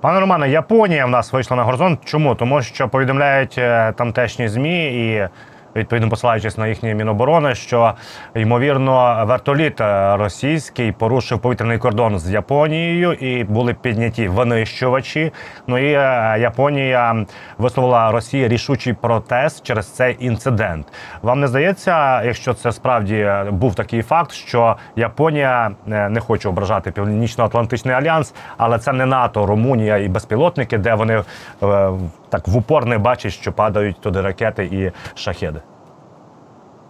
Пане 0.01 0.19
Романе, 0.19 0.49
Японія 0.49 1.05
в 1.05 1.09
нас 1.09 1.33
вийшла 1.33 1.57
на 1.57 1.63
горизонт. 1.63 1.99
Чому? 2.05 2.35
Тому 2.35 2.61
що 2.61 2.89
повідомляють 2.89 3.59
тамтешні 3.95 4.47
змі 4.47 4.85
і 4.85 5.29
відповідно 5.76 6.10
посилаючись 6.10 6.58
на 6.58 6.66
їхнє 6.66 6.94
міноборони, 6.94 7.54
що 7.54 7.92
ймовірно 8.34 9.24
вертоліт 9.26 9.80
російський 10.14 10.92
порушив 10.92 11.38
повітряний 11.38 11.78
кордон 11.78 12.18
з 12.18 12.30
Японією 12.30 13.12
і 13.12 13.44
були 13.44 13.74
підняті 13.74 14.28
винищувачі. 14.28 15.32
Ну 15.66 15.78
і 15.78 15.92
е, 15.92 16.36
Японія 16.40 17.24
висловила 17.58 18.10
Росії 18.10 18.48
рішучий 18.48 18.92
протест 18.92 19.66
через 19.66 19.90
цей 19.90 20.16
інцидент. 20.20 20.86
Вам 21.22 21.40
не 21.40 21.48
здається, 21.48 22.22
якщо 22.22 22.54
це 22.54 22.72
справді 22.72 23.30
був 23.50 23.74
такий 23.74 24.02
факт, 24.02 24.32
що 24.32 24.76
Японія 24.96 25.70
е, 25.88 26.08
не 26.08 26.20
хоче 26.20 26.48
ображати 26.48 26.90
Північно-Атлантичний 26.90 27.94
альянс, 27.94 28.34
але 28.56 28.78
це 28.78 28.92
не 28.92 29.06
НАТО, 29.06 29.46
Румунія 29.46 29.96
і 29.96 30.08
безпілотники, 30.08 30.78
де 30.78 30.94
вони 30.94 31.22
е, 31.62 31.90
так 32.34 32.48
в 32.48 32.56
упор 32.56 32.86
не 32.86 32.98
бачать, 32.98 33.32
що 33.32 33.52
падають 33.52 34.00
туди 34.00 34.20
ракети 34.20 34.64
і 34.64 34.92
шахеди. 35.14 35.60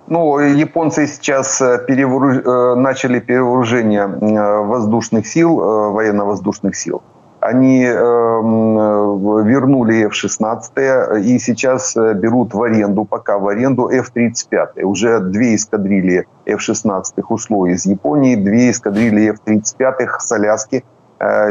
Ну, 0.08 0.40
японцы 0.40 1.06
сейчас 1.06 1.62
э, 1.62 1.78
переворуж... 1.86 2.36
Э, 2.36 2.74
начали 2.76 3.20
перевооружение 3.20 4.02
э, 4.02 4.66
воздушных 4.66 5.26
сил, 5.26 5.56
военно-воздушных 5.92 6.76
сил. 6.76 7.02
Они 7.40 7.84
вернули 9.44 10.06
F-16 10.06 11.20
и 11.20 11.38
сейчас 11.38 11.96
берут 11.96 12.54
в 12.54 12.62
аренду, 12.62 13.04
пока 13.04 13.38
в 13.38 13.46
аренду 13.48 13.88
F-35. 13.88 14.82
Уже 14.82 15.20
две 15.20 15.54
эскадрильи 15.54 16.24
F-16 16.46 17.02
ушло 17.28 17.66
из 17.66 17.86
Японии, 17.86 18.36
две 18.36 18.70
эскадрильи 18.70 19.30
F-35 19.30 20.06
с 20.20 20.32
Аляски 20.32 20.76
Э, 20.76 20.93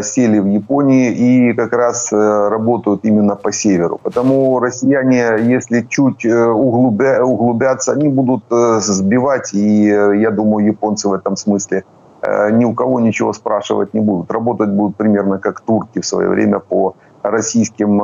сели 0.04 0.40
в 0.40 0.48
Японии 0.48 1.12
и 1.12 1.54
как 1.54 1.74
раз 1.74 2.12
э, 2.14 2.50
работают 2.50 3.06
именно 3.06 3.36
по 3.36 3.52
северу. 3.52 4.00
Потому 4.04 4.60
россияне, 4.60 5.38
если 5.42 5.82
чуть 5.90 6.26
э, 6.26 6.46
углубя, 6.46 7.24
углубятся, 7.24 7.94
они 7.94 8.10
будут 8.10 8.44
сбивать, 8.50 9.54
и 9.54 9.86
я 9.86 10.32
думаю, 10.32 10.66
японцы 10.68 11.08
в 11.10 11.14
этом 11.14 11.36
смысле 11.36 11.84
ни 12.52 12.66
у 12.66 12.74
кого 12.74 13.00
ничего 13.02 13.34
спрашивать 13.34 13.94
не 13.94 14.00
будут. 14.00 14.32
Работать 14.32 14.70
будут 14.70 14.96
примерно 14.96 15.40
как 15.40 15.62
турки 15.62 16.00
в 16.00 16.06
свое 16.06 16.30
время 16.30 16.60
по 16.60 16.96
российским 17.22 17.98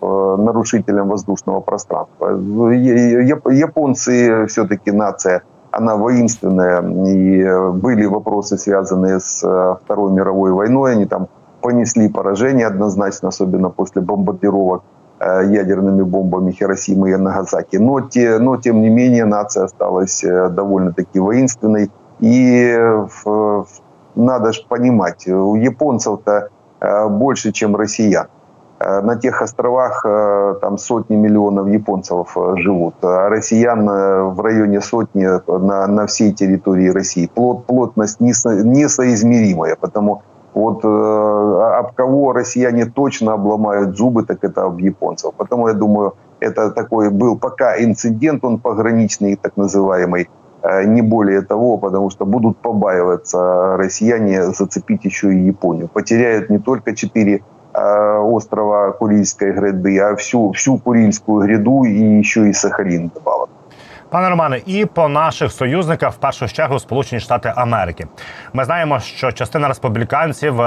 нарушителям 0.00 1.08
воздушного 1.08 1.60
пространства. 1.60 2.30
Японцы 3.50 4.46
все-таки 4.46 4.90
нация 4.90 5.42
она 5.70 5.96
воинственная. 5.96 6.82
И 7.06 7.42
э, 7.42 7.70
были 7.70 8.06
вопросы, 8.06 8.56
связанные 8.58 9.20
с 9.20 9.42
э, 9.44 9.76
Второй 9.84 10.12
мировой 10.12 10.52
войной. 10.52 10.92
Они 10.92 11.06
там 11.06 11.28
понесли 11.60 12.08
поражение 12.08 12.66
однозначно, 12.66 13.28
особенно 13.28 13.70
после 13.70 14.02
бомбардировок 14.02 14.82
э, 15.18 15.42
ядерными 15.46 16.02
бомбами 16.02 16.52
Хиросимы 16.52 17.10
и 17.10 17.16
Нагасаки. 17.16 17.76
Но, 17.76 18.00
те, 18.00 18.38
но 18.38 18.56
тем 18.56 18.80
не 18.80 18.88
менее 18.88 19.24
нация 19.24 19.64
осталась 19.64 20.22
довольно-таки 20.22 21.18
воинственной. 21.18 21.90
И 22.20 22.74
надо 24.14 24.52
же 24.52 24.62
понимать, 24.68 25.28
у 25.28 25.54
японцев-то 25.54 26.48
больше, 27.10 27.52
чем 27.52 27.76
россиян. 27.76 28.28
Э, 28.78 29.00
на 29.00 29.16
тех 29.16 29.40
островах 29.40 30.04
э, 30.04 30.54
там 30.60 30.76
сотни 30.76 31.16
миллионов 31.16 31.68
японцев 31.68 32.36
э, 32.36 32.56
живут, 32.56 32.94
а 33.02 33.28
россиян 33.30 33.86
в 33.86 34.40
районе 34.40 34.80
сотни 34.80 35.26
на, 35.46 35.86
на 35.86 36.06
всей 36.06 36.32
территории 36.32 36.88
России. 36.90 37.30
Плот, 37.34 37.64
плотность 37.66 38.20
несоизмеримая, 38.20 39.76
потому 39.80 40.22
вот 40.52 40.84
об 40.84 41.94
кого 41.94 42.32
россияне 42.32 42.86
точно 42.86 43.34
обломают 43.34 43.96
зубы, 43.96 44.24
так 44.24 44.42
это 44.42 44.64
об 44.64 44.78
японцев. 44.78 45.34
Потому 45.36 45.68
я 45.68 45.74
думаю, 45.74 46.14
это 46.40 46.70
такой 46.70 47.10
был 47.10 47.38
пока 47.38 47.76
инцидент, 47.82 48.42
он 48.42 48.58
пограничный, 48.58 49.36
так 49.36 49.58
называемый, 49.58 50.30
не 50.86 51.02
более 51.02 51.42
того, 51.42 51.76
потому 51.76 52.08
что 52.08 52.24
будут 52.24 52.56
побаиваться 52.56 53.76
россияне 53.76 54.44
зацепить 54.44 55.04
еще 55.04 55.34
и 55.34 55.46
Японию. 55.46 55.88
Потеряют 55.88 56.48
не 56.48 56.58
только 56.58 56.94
четыре 56.94 57.42
острова 57.76 58.92
Курильской 58.92 59.52
гряды, 59.52 59.98
а 59.98 60.16
всю, 60.16 60.52
всю 60.52 60.78
Курильскую 60.78 61.46
гряду 61.46 61.84
и 61.84 62.18
еще 62.18 62.48
и 62.48 62.52
Сахалин 62.52 63.10
добавок. 63.14 63.50
Пане 64.10 64.28
Романе, 64.28 64.60
і 64.66 64.84
по 64.84 65.08
наших 65.08 65.52
союзниках, 65.52 66.12
в 66.12 66.16
першу 66.16 66.48
чергу, 66.48 66.78
Сполучені 66.78 67.20
Штати 67.20 67.52
Америки, 67.56 68.06
ми 68.52 68.64
знаємо, 68.64 69.00
що 69.00 69.32
частина 69.32 69.68
республіканців 69.68 70.60
е, 70.60 70.64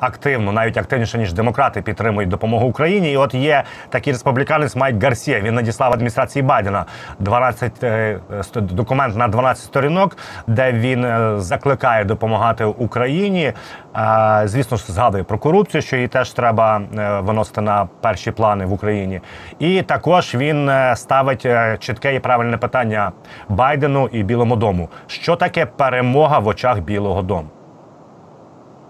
активно, 0.00 0.52
навіть 0.52 0.76
активніше 0.76 1.18
ніж 1.18 1.32
демократи, 1.32 1.82
підтримують 1.82 2.30
допомогу 2.30 2.66
Україні. 2.66 3.12
І 3.12 3.16
от 3.16 3.34
є 3.34 3.64
такий 3.88 4.12
республіканець 4.12 4.76
Майк 4.76 5.02
Гарсія. 5.02 5.40
Він 5.40 5.54
надіслав 5.54 5.92
адміністрації 5.92 6.42
Байдена 6.42 6.84
12 7.18 7.84
е, 7.84 8.20
документ 8.54 9.16
на 9.16 9.28
12 9.28 9.64
сторінок, 9.64 10.16
де 10.46 10.72
він 10.72 11.04
е, 11.04 11.34
закликає 11.36 12.04
допомагати 12.04 12.64
Україні. 12.64 13.52
Звісно 14.45 14.77
ж, 14.77 14.91
згадує 14.91 15.23
про 15.23 15.37
корупцію, 15.37 15.81
що 15.81 15.95
її 15.95 16.07
теж 16.07 16.31
треба 16.31 16.81
виносити 17.23 17.61
на 17.61 17.87
перші 18.01 18.31
плани 18.31 18.65
в 18.65 18.73
Україні. 18.73 19.21
І 19.59 19.81
також 19.81 20.35
він 20.35 20.71
ставить 20.95 21.47
чітке 21.79 22.15
і 22.15 22.19
правильне 22.19 22.57
питання 22.57 22.75
питання 22.75 23.11
Байдену 23.49 24.09
і 24.11 24.23
Білому 24.23 24.55
дому. 24.55 24.89
Що 25.07 25.35
таке 25.35 25.65
перемога 25.65 26.39
в 26.39 26.47
очах 26.47 26.79
Білого 26.79 27.21
Дому? 27.21 27.49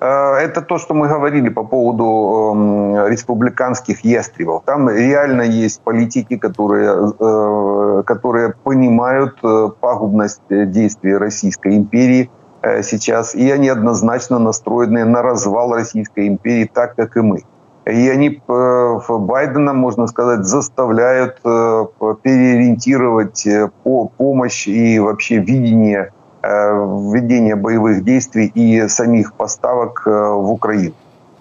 Это 0.02 0.62
то, 0.62 0.78
что 0.78 0.94
мы 0.94 1.08
говорили 1.08 1.50
по 1.50 1.64
поводу 1.64 2.06
э, 2.06 3.10
республиканских 3.10 4.06
ястребов. 4.06 4.62
Там 4.66 4.90
реально 4.90 5.44
есть 5.66 5.82
политики, 5.84 6.38
которые, 6.38 7.14
э, 7.20 8.04
которые 8.04 8.54
понимают 8.64 9.34
э, 9.44 9.70
пагубность 9.80 10.42
действий 10.50 11.18
Российской 11.18 11.78
империи 11.78 12.24
э, 12.24 12.39
сейчас, 12.83 13.35
и 13.35 13.51
они 13.51 13.69
однозначно 13.69 14.39
настроены 14.39 15.05
на 15.05 15.23
развал 15.23 15.73
Российской 15.73 16.29
империи, 16.29 16.71
так 16.73 16.95
как 16.95 17.17
и 17.17 17.21
мы. 17.21 17.45
И 17.87 18.09
они 18.09 18.43
э, 18.47 18.99
Байдена, 19.09 19.73
можно 19.73 20.07
сказать, 20.07 20.45
заставляют 20.45 21.39
э, 21.45 21.87
переориентировать 22.23 23.47
э, 23.47 23.71
помощь 23.83 24.69
и 24.69 24.99
вообще 24.99 25.39
видение 25.39 26.13
ведения 26.43 27.55
боевых 27.55 28.03
действий 28.03 28.51
и 28.55 28.89
самих 28.89 29.35
поставок 29.35 30.07
в 30.07 30.51
Украину. 30.51 30.95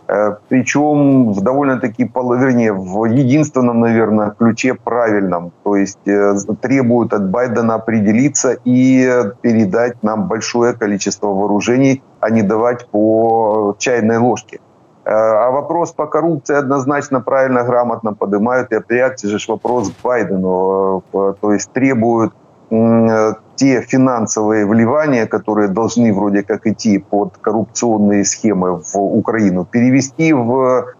Э, 0.09 0.37
причем 0.49 1.31
в 1.33 1.41
довольно-таки, 1.41 2.03
вернее, 2.03 2.73
в 2.73 3.05
единственном, 3.05 3.79
наверное, 3.79 4.31
ключе 4.31 4.73
правильном. 4.73 5.51
То 5.63 5.75
есть 5.75 6.07
э, 6.07 6.33
требуют 6.61 7.13
от 7.13 7.29
Байдена 7.29 7.75
определиться 7.75 8.57
и 8.65 9.07
передать 9.41 10.01
нам 10.01 10.27
большое 10.27 10.73
количество 10.73 11.27
вооружений, 11.27 12.01
а 12.19 12.31
не 12.31 12.41
давать 12.41 12.87
по 12.87 13.75
чайной 13.77 14.17
ложке. 14.17 14.59
Э, 15.05 15.11
а 15.11 15.51
вопрос 15.51 15.91
по 15.91 16.07
коррупции 16.07 16.55
однозначно 16.55 17.21
правильно, 17.21 17.63
грамотно 17.63 18.15
поднимают. 18.15 18.71
И 18.71 18.75
опять 18.75 19.21
же 19.21 19.37
вопрос 19.47 19.91
к 19.91 20.03
Байдену. 20.03 21.03
То 21.11 21.53
есть 21.53 21.71
требуют 21.71 22.33
те 22.69 23.81
финансовые 23.81 24.65
вливания, 24.65 25.25
которые 25.25 25.67
должны 25.67 26.13
вроде 26.13 26.43
как 26.43 26.67
идти 26.67 26.97
под 26.99 27.37
коррупционные 27.37 28.23
схемы 28.23 28.77
в 28.77 28.95
Украину, 28.95 29.65
перевести 29.65 30.33
в 30.33 30.93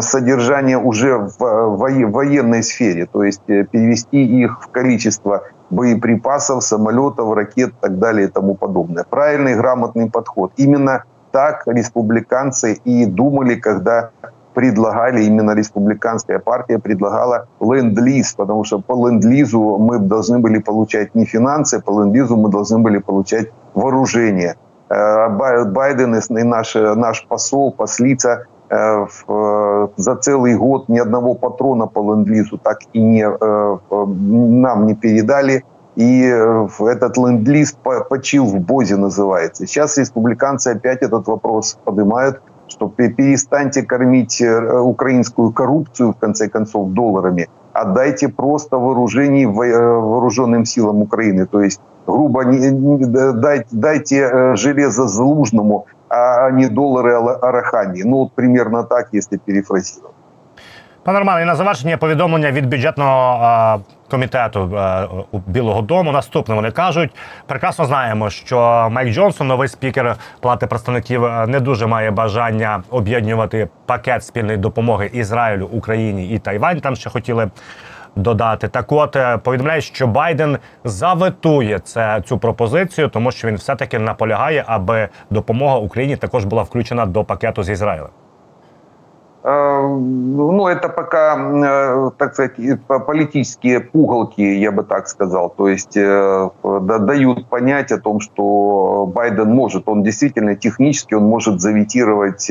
содержание 0.00 0.78
уже 0.78 1.18
в 1.18 1.76
военной 1.76 2.62
сфере, 2.62 3.06
то 3.06 3.22
есть 3.22 3.42
э, 3.48 3.64
перевести 3.64 4.24
их 4.24 4.62
в 4.62 4.68
количество 4.68 5.42
боеприпасов, 5.68 6.64
самолетов, 6.64 7.34
ракет 7.34 7.70
и 7.70 7.80
так 7.80 7.98
далее 7.98 8.28
и 8.28 8.30
тому 8.30 8.54
подобное. 8.54 9.04
Правильный, 9.04 9.56
грамотный 9.56 10.08
подход. 10.10 10.52
Именно 10.56 11.04
так 11.32 11.64
республиканцы 11.66 12.78
и 12.84 13.04
думали, 13.04 13.56
когда 13.56 14.10
предлагали, 14.54 15.24
именно 15.24 15.54
республиканская 15.54 16.38
партия 16.38 16.78
предлагала 16.78 17.46
ленд-лиз, 17.60 18.32
потому 18.32 18.64
что 18.64 18.80
по 18.80 19.08
ленд-лизу 19.08 19.78
мы 19.78 19.98
должны 19.98 20.38
были 20.38 20.58
получать 20.58 21.14
не 21.14 21.24
финансы, 21.24 21.80
по 21.80 21.90
ленд-лизу 22.00 22.36
мы 22.36 22.50
должны 22.50 22.78
были 22.78 22.98
получать 22.98 23.50
вооружение. 23.74 24.56
Э, 24.90 25.28
Байден 25.28 26.14
и 26.14 26.42
наш, 26.42 26.74
наш 26.74 27.26
посол, 27.28 27.72
послица 27.72 28.46
э, 28.70 29.06
э, 29.28 29.88
за 29.96 30.16
целый 30.16 30.56
год 30.56 30.88
ни 30.88 30.98
одного 30.98 31.34
патрона 31.34 31.86
по 31.86 32.00
ленд-лизу 32.00 32.58
так 32.58 32.78
и 32.92 33.00
не, 33.00 33.28
нам 33.30 34.86
не 34.86 34.94
передали. 34.94 35.64
И 35.96 36.22
этот 36.22 37.18
ленд-лиз 37.18 37.76
почил 38.08 38.46
в 38.46 38.60
Бозе 38.60 38.96
называется. 38.96 39.66
Сейчас 39.66 39.98
республиканцы 39.98 40.68
опять 40.68 41.02
этот 41.02 41.26
вопрос 41.26 41.76
поднимают 41.84 42.40
что 42.67 42.89
перестаньте 42.89 43.83
кормить 43.83 44.41
э, 44.41 44.79
украинскую 44.79 45.51
коррупцию, 45.51 46.13
в 46.13 46.15
конце 46.17 46.49
концов, 46.49 46.89
долларами, 46.89 47.47
отдайте 47.73 48.29
просто 48.29 48.77
вооружений 48.77 49.45
э, 49.45 49.47
вооруженным 49.47 50.65
силам 50.65 51.01
Украины. 51.01 51.45
То 51.45 51.61
есть, 51.61 51.81
грубо, 52.07 52.43
дайте, 52.45 53.67
дайте 53.71 54.15
э, 54.15 54.55
железо 54.55 55.07
Залужному, 55.07 55.85
а 56.09 56.51
не 56.51 56.67
доллары 56.67 57.13
Арахани. 57.13 58.03
Ну, 58.03 58.17
вот 58.17 58.33
примерно 58.33 58.83
так, 58.83 59.09
если 59.13 59.37
перефразировать. 59.37 60.15
Пане 61.03 61.19
Романе, 61.19 61.41
і 61.41 61.45
на 61.45 61.55
завершення 61.55 61.97
повідомлення 61.97 62.51
від 62.51 62.69
бюджетного 62.69 63.81
комітету 64.10 64.78
у 65.30 65.38
Білого 65.38 65.82
Дому. 65.82 66.12
Наступне 66.12 66.54
вони 66.54 66.70
кажуть, 66.70 67.10
прекрасно 67.46 67.84
знаємо, 67.84 68.30
що 68.30 68.88
Майк 68.90 69.14
Джонсон, 69.14 69.46
новий 69.46 69.68
спікер 69.68 70.16
Палати 70.40 70.66
представників, 70.66 71.22
не 71.46 71.60
дуже 71.60 71.86
має 71.86 72.10
бажання 72.10 72.82
об'єднувати 72.90 73.68
пакет 73.86 74.24
спільної 74.24 74.58
допомоги 74.58 75.10
Ізраїлю, 75.12 75.68
Україні 75.72 76.28
і 76.28 76.38
Тайвань. 76.38 76.80
Там 76.80 76.96
ще 76.96 77.10
хотіли. 77.10 77.50
Додати 78.16 78.68
так, 78.68 78.92
от 78.92 79.16
повідомляє, 79.42 79.80
що 79.80 80.06
Байден 80.06 80.58
заветує 80.84 81.78
це 81.78 82.22
цю 82.26 82.38
пропозицію, 82.38 83.08
тому 83.08 83.32
що 83.32 83.48
він 83.48 83.56
все 83.56 83.76
таки 83.76 83.98
наполягає, 83.98 84.64
аби 84.66 85.08
допомога 85.30 85.76
Україні 85.76 86.16
також 86.16 86.44
була 86.44 86.62
включена 86.62 87.06
до 87.06 87.24
пакету 87.24 87.62
з 87.62 87.70
Ізраїлем. 87.70 88.10
Э, 89.48 89.80
ну, 89.80 90.66
это 90.66 90.90
пока, 90.90 91.36
э, 91.38 92.10
так 92.18 92.34
сказать, 92.34 92.52
политические 93.06 93.80
пугалки, 93.80 94.42
я 94.42 94.72
бы 94.72 94.82
так 94.82 95.08
сказал. 95.08 95.48
То 95.48 95.68
есть 95.68 95.96
э, 95.96 96.50
дают 96.62 97.48
понять 97.48 97.92
о 97.92 97.98
том, 97.98 98.20
что 98.20 99.10
Байден 99.14 99.48
может, 99.48 99.88
он 99.88 100.02
действительно 100.02 100.54
технически, 100.54 101.14
он 101.14 101.24
может 101.24 101.60
заветировать 101.60 102.50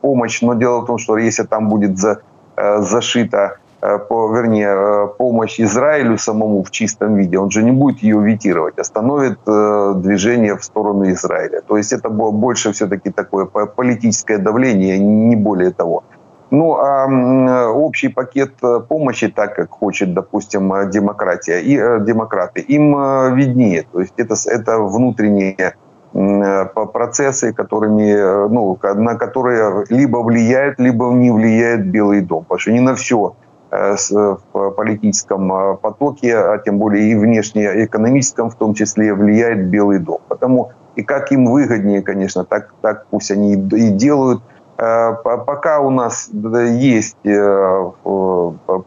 помощь. 0.00 0.42
Но 0.42 0.54
дело 0.54 0.80
в 0.80 0.86
том, 0.86 0.98
что 0.98 1.16
если 1.16 1.44
там 1.44 1.68
будет 1.68 1.98
за, 1.98 2.20
зашита 2.56 3.56
вернее, 3.82 5.08
помощь 5.18 5.60
Израилю 5.60 6.16
самому 6.16 6.62
в 6.62 6.70
чистом 6.70 7.16
виде, 7.16 7.38
он 7.38 7.50
же 7.50 7.62
не 7.62 7.70
будет 7.70 8.02
ее 8.02 8.18
ветировать, 8.18 8.78
остановит 8.78 9.38
движение 9.44 10.56
в 10.56 10.64
сторону 10.64 11.10
Израиля. 11.10 11.60
То 11.60 11.76
есть 11.76 11.92
это 11.92 12.08
больше 12.08 12.72
все-таки 12.72 13.10
такое 13.10 13.44
политическое 13.44 14.38
давление, 14.38 14.98
не 14.98 15.36
более 15.36 15.70
того. 15.70 16.02
Ну, 16.54 16.76
а 16.76 17.68
общий 17.72 18.08
пакет 18.08 18.52
э, 18.62 18.80
помощи, 18.88 19.28
так 19.28 19.56
как 19.56 19.70
хочет, 19.70 20.14
допустим, 20.14 20.72
э, 20.72 20.88
демократия 20.88 21.60
и 21.60 21.76
э, 21.76 21.98
демократы, 22.00 22.60
им 22.60 22.94
виднее. 23.34 23.84
То 23.92 24.00
есть 24.00 24.14
это, 24.16 24.34
это 24.46 24.78
внутренние 24.78 25.74
процессы, 26.92 27.52
которыми, 27.52 28.48
ну, 28.48 28.78
на 28.94 29.16
которые 29.16 29.84
либо 29.88 30.18
влияет, 30.18 30.78
либо 30.78 31.10
не 31.10 31.32
влияет 31.32 31.90
Белый 31.90 32.20
дом. 32.20 32.44
Потому 32.44 32.60
что 32.60 32.70
не 32.70 32.80
на 32.80 32.94
все 32.94 33.34
в 33.72 34.70
политическом 34.76 35.76
потоке, 35.78 36.36
а 36.36 36.58
тем 36.58 36.78
более 36.78 37.10
и 37.10 37.16
внешнеэкономическом 37.16 38.50
в 38.50 38.54
том 38.54 38.74
числе, 38.74 39.12
влияет 39.12 39.66
Белый 39.66 39.98
дом. 39.98 40.20
Потому 40.28 40.70
и 40.94 41.02
как 41.02 41.32
им 41.32 41.46
выгоднее, 41.46 42.02
конечно, 42.02 42.44
так, 42.44 42.72
так 42.80 43.06
пусть 43.10 43.32
они 43.32 43.54
и 43.54 43.88
делают– 43.90 44.40
Э, 44.53 44.53
пока 44.76 45.80
у 45.80 45.90
нас 45.90 46.30
есть 46.32 47.16
э, 47.24 47.90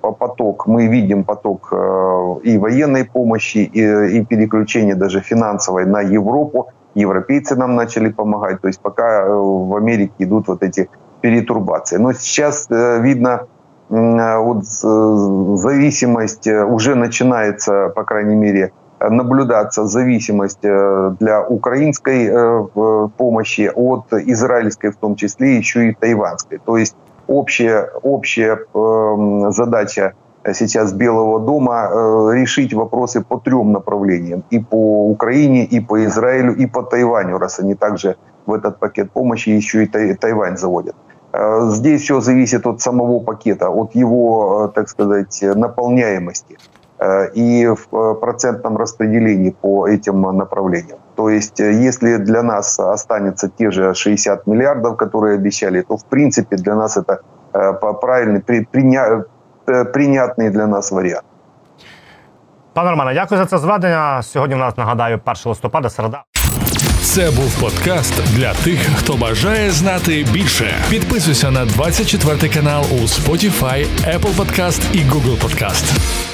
поток, 0.02 0.68
мы 0.68 0.88
видим 0.88 1.24
поток 1.24 1.70
э, 1.72 2.36
и 2.44 2.58
военной 2.58 3.06
помощи, 3.06 3.60
и, 3.60 4.26
переключение 4.26 4.96
даже 4.96 5.22
финансовой 5.22 5.86
на 5.86 6.02
Европу. 6.02 6.70
Европейцы 6.96 7.56
нам 7.56 7.76
начали 7.76 8.10
помогать. 8.10 8.62
То 8.62 8.68
есть 8.68 8.82
пока 8.82 9.26
в 9.28 9.76
Америке 9.76 10.14
идут 10.20 10.48
вот 10.48 10.64
эти 10.64 10.90
перетурбации. 11.22 11.98
Но 11.98 12.14
сейчас 12.14 12.68
видно, 12.70 13.48
вот 13.90 14.66
зависимость 14.66 16.48
уже 16.48 16.96
начинается, 16.96 17.90
по 17.96 18.04
крайней 18.04 18.36
мере, 18.36 18.72
наблюдаться 19.00 19.86
зависимость 19.86 20.64
э, 20.64 21.16
для 21.20 21.42
украинской 21.44 22.30
э, 22.32 23.08
помощи 23.18 23.72
от 23.74 24.12
израильской, 24.14 24.92
в 24.92 24.98
том 24.98 25.16
числе 25.16 25.58
еще 25.58 25.90
и 25.90 25.94
тайванской. 25.94 26.60
То 26.66 26.78
есть 26.78 26.96
общая, 27.28 27.90
общая 28.02 28.60
эм, 28.74 29.52
задача 29.52 30.14
сейчас 30.54 30.94
Белого 30.94 31.40
дома 31.40 31.90
э, 31.90 32.30
решить 32.34 32.74
вопросы 32.74 33.22
по 33.22 33.38
трем 33.38 33.72
направлениям. 33.72 34.44
И 34.50 34.60
по 34.60 35.10
Украине, 35.10 35.66
и 35.66 35.80
по 35.80 36.04
Израилю, 36.06 36.56
и 36.56 36.66
по 36.66 36.82
Тайваню, 36.82 37.38
раз 37.38 37.60
они 37.60 37.76
также 37.76 38.16
в 38.46 38.54
этот 38.54 38.80
пакет 38.80 39.12
помощи 39.12 39.50
еще 39.50 39.84
и 39.84 40.14
Тайвань 40.16 40.58
заводят. 40.58 40.96
Здесь 41.34 42.02
все 42.02 42.22
зависит 42.22 42.66
от 42.66 42.82
самого 42.82 43.20
пакета, 43.20 43.70
от 43.70 43.94
его, 43.94 44.72
так 44.74 44.90
сказать, 44.90 45.44
наполняемости. 45.44 46.58
Э, 47.03 47.31
и 47.35 47.67
в 47.67 47.89
э, 47.93 48.15
процентном 48.21 48.77
распределении 48.77 49.51
по 49.51 49.89
этим 49.89 50.21
направлениям. 50.37 50.99
То 51.17 51.31
есть, 51.31 51.61
э, 51.61 51.73
если 51.89 52.19
для 52.19 52.43
нас 52.43 52.79
останется 52.79 53.49
те 53.49 53.71
же 53.71 53.95
60 53.95 54.47
миллиардов, 54.47 54.97
которые 54.97 55.35
обещали, 55.35 55.83
то 55.83 55.97
в 55.97 56.05
принципе 56.05 56.57
для 56.57 56.75
нас 56.75 56.97
это 56.97 57.19
правильный, 58.01 58.41
приня, 58.73 59.25
принятный 59.67 60.51
для 60.51 60.67
нас 60.67 60.93
варіант. 60.93 61.25
Пане 62.75 62.91
Романе, 62.91 63.15
дякую 63.15 63.41
за 63.41 63.47
це 63.47 63.59
зведення. 63.59 64.23
Сьогодні 64.23 64.55
в 64.55 64.59
нас 64.59 64.77
нагадаю 64.77 65.21
1 65.25 65.35
листопада, 65.45 65.91
середа. 65.91 66.23
Це 67.03 67.31
був 67.31 67.61
подкаст 67.61 68.37
для 68.37 68.55
тих, 68.55 68.81
хто 68.97 69.17
бажає 69.17 69.71
знати 69.71 70.27
більше. 70.33 70.75
Підписуйся 70.91 71.51
на 71.51 71.65
24 71.65 72.49
канал 72.55 72.83
у 72.93 72.97
Spotify, 72.97 73.87
Apple 74.17 74.37
Podcast 74.37 74.95
і 74.95 74.99
Google 74.99 75.39
Podcast. 75.43 76.26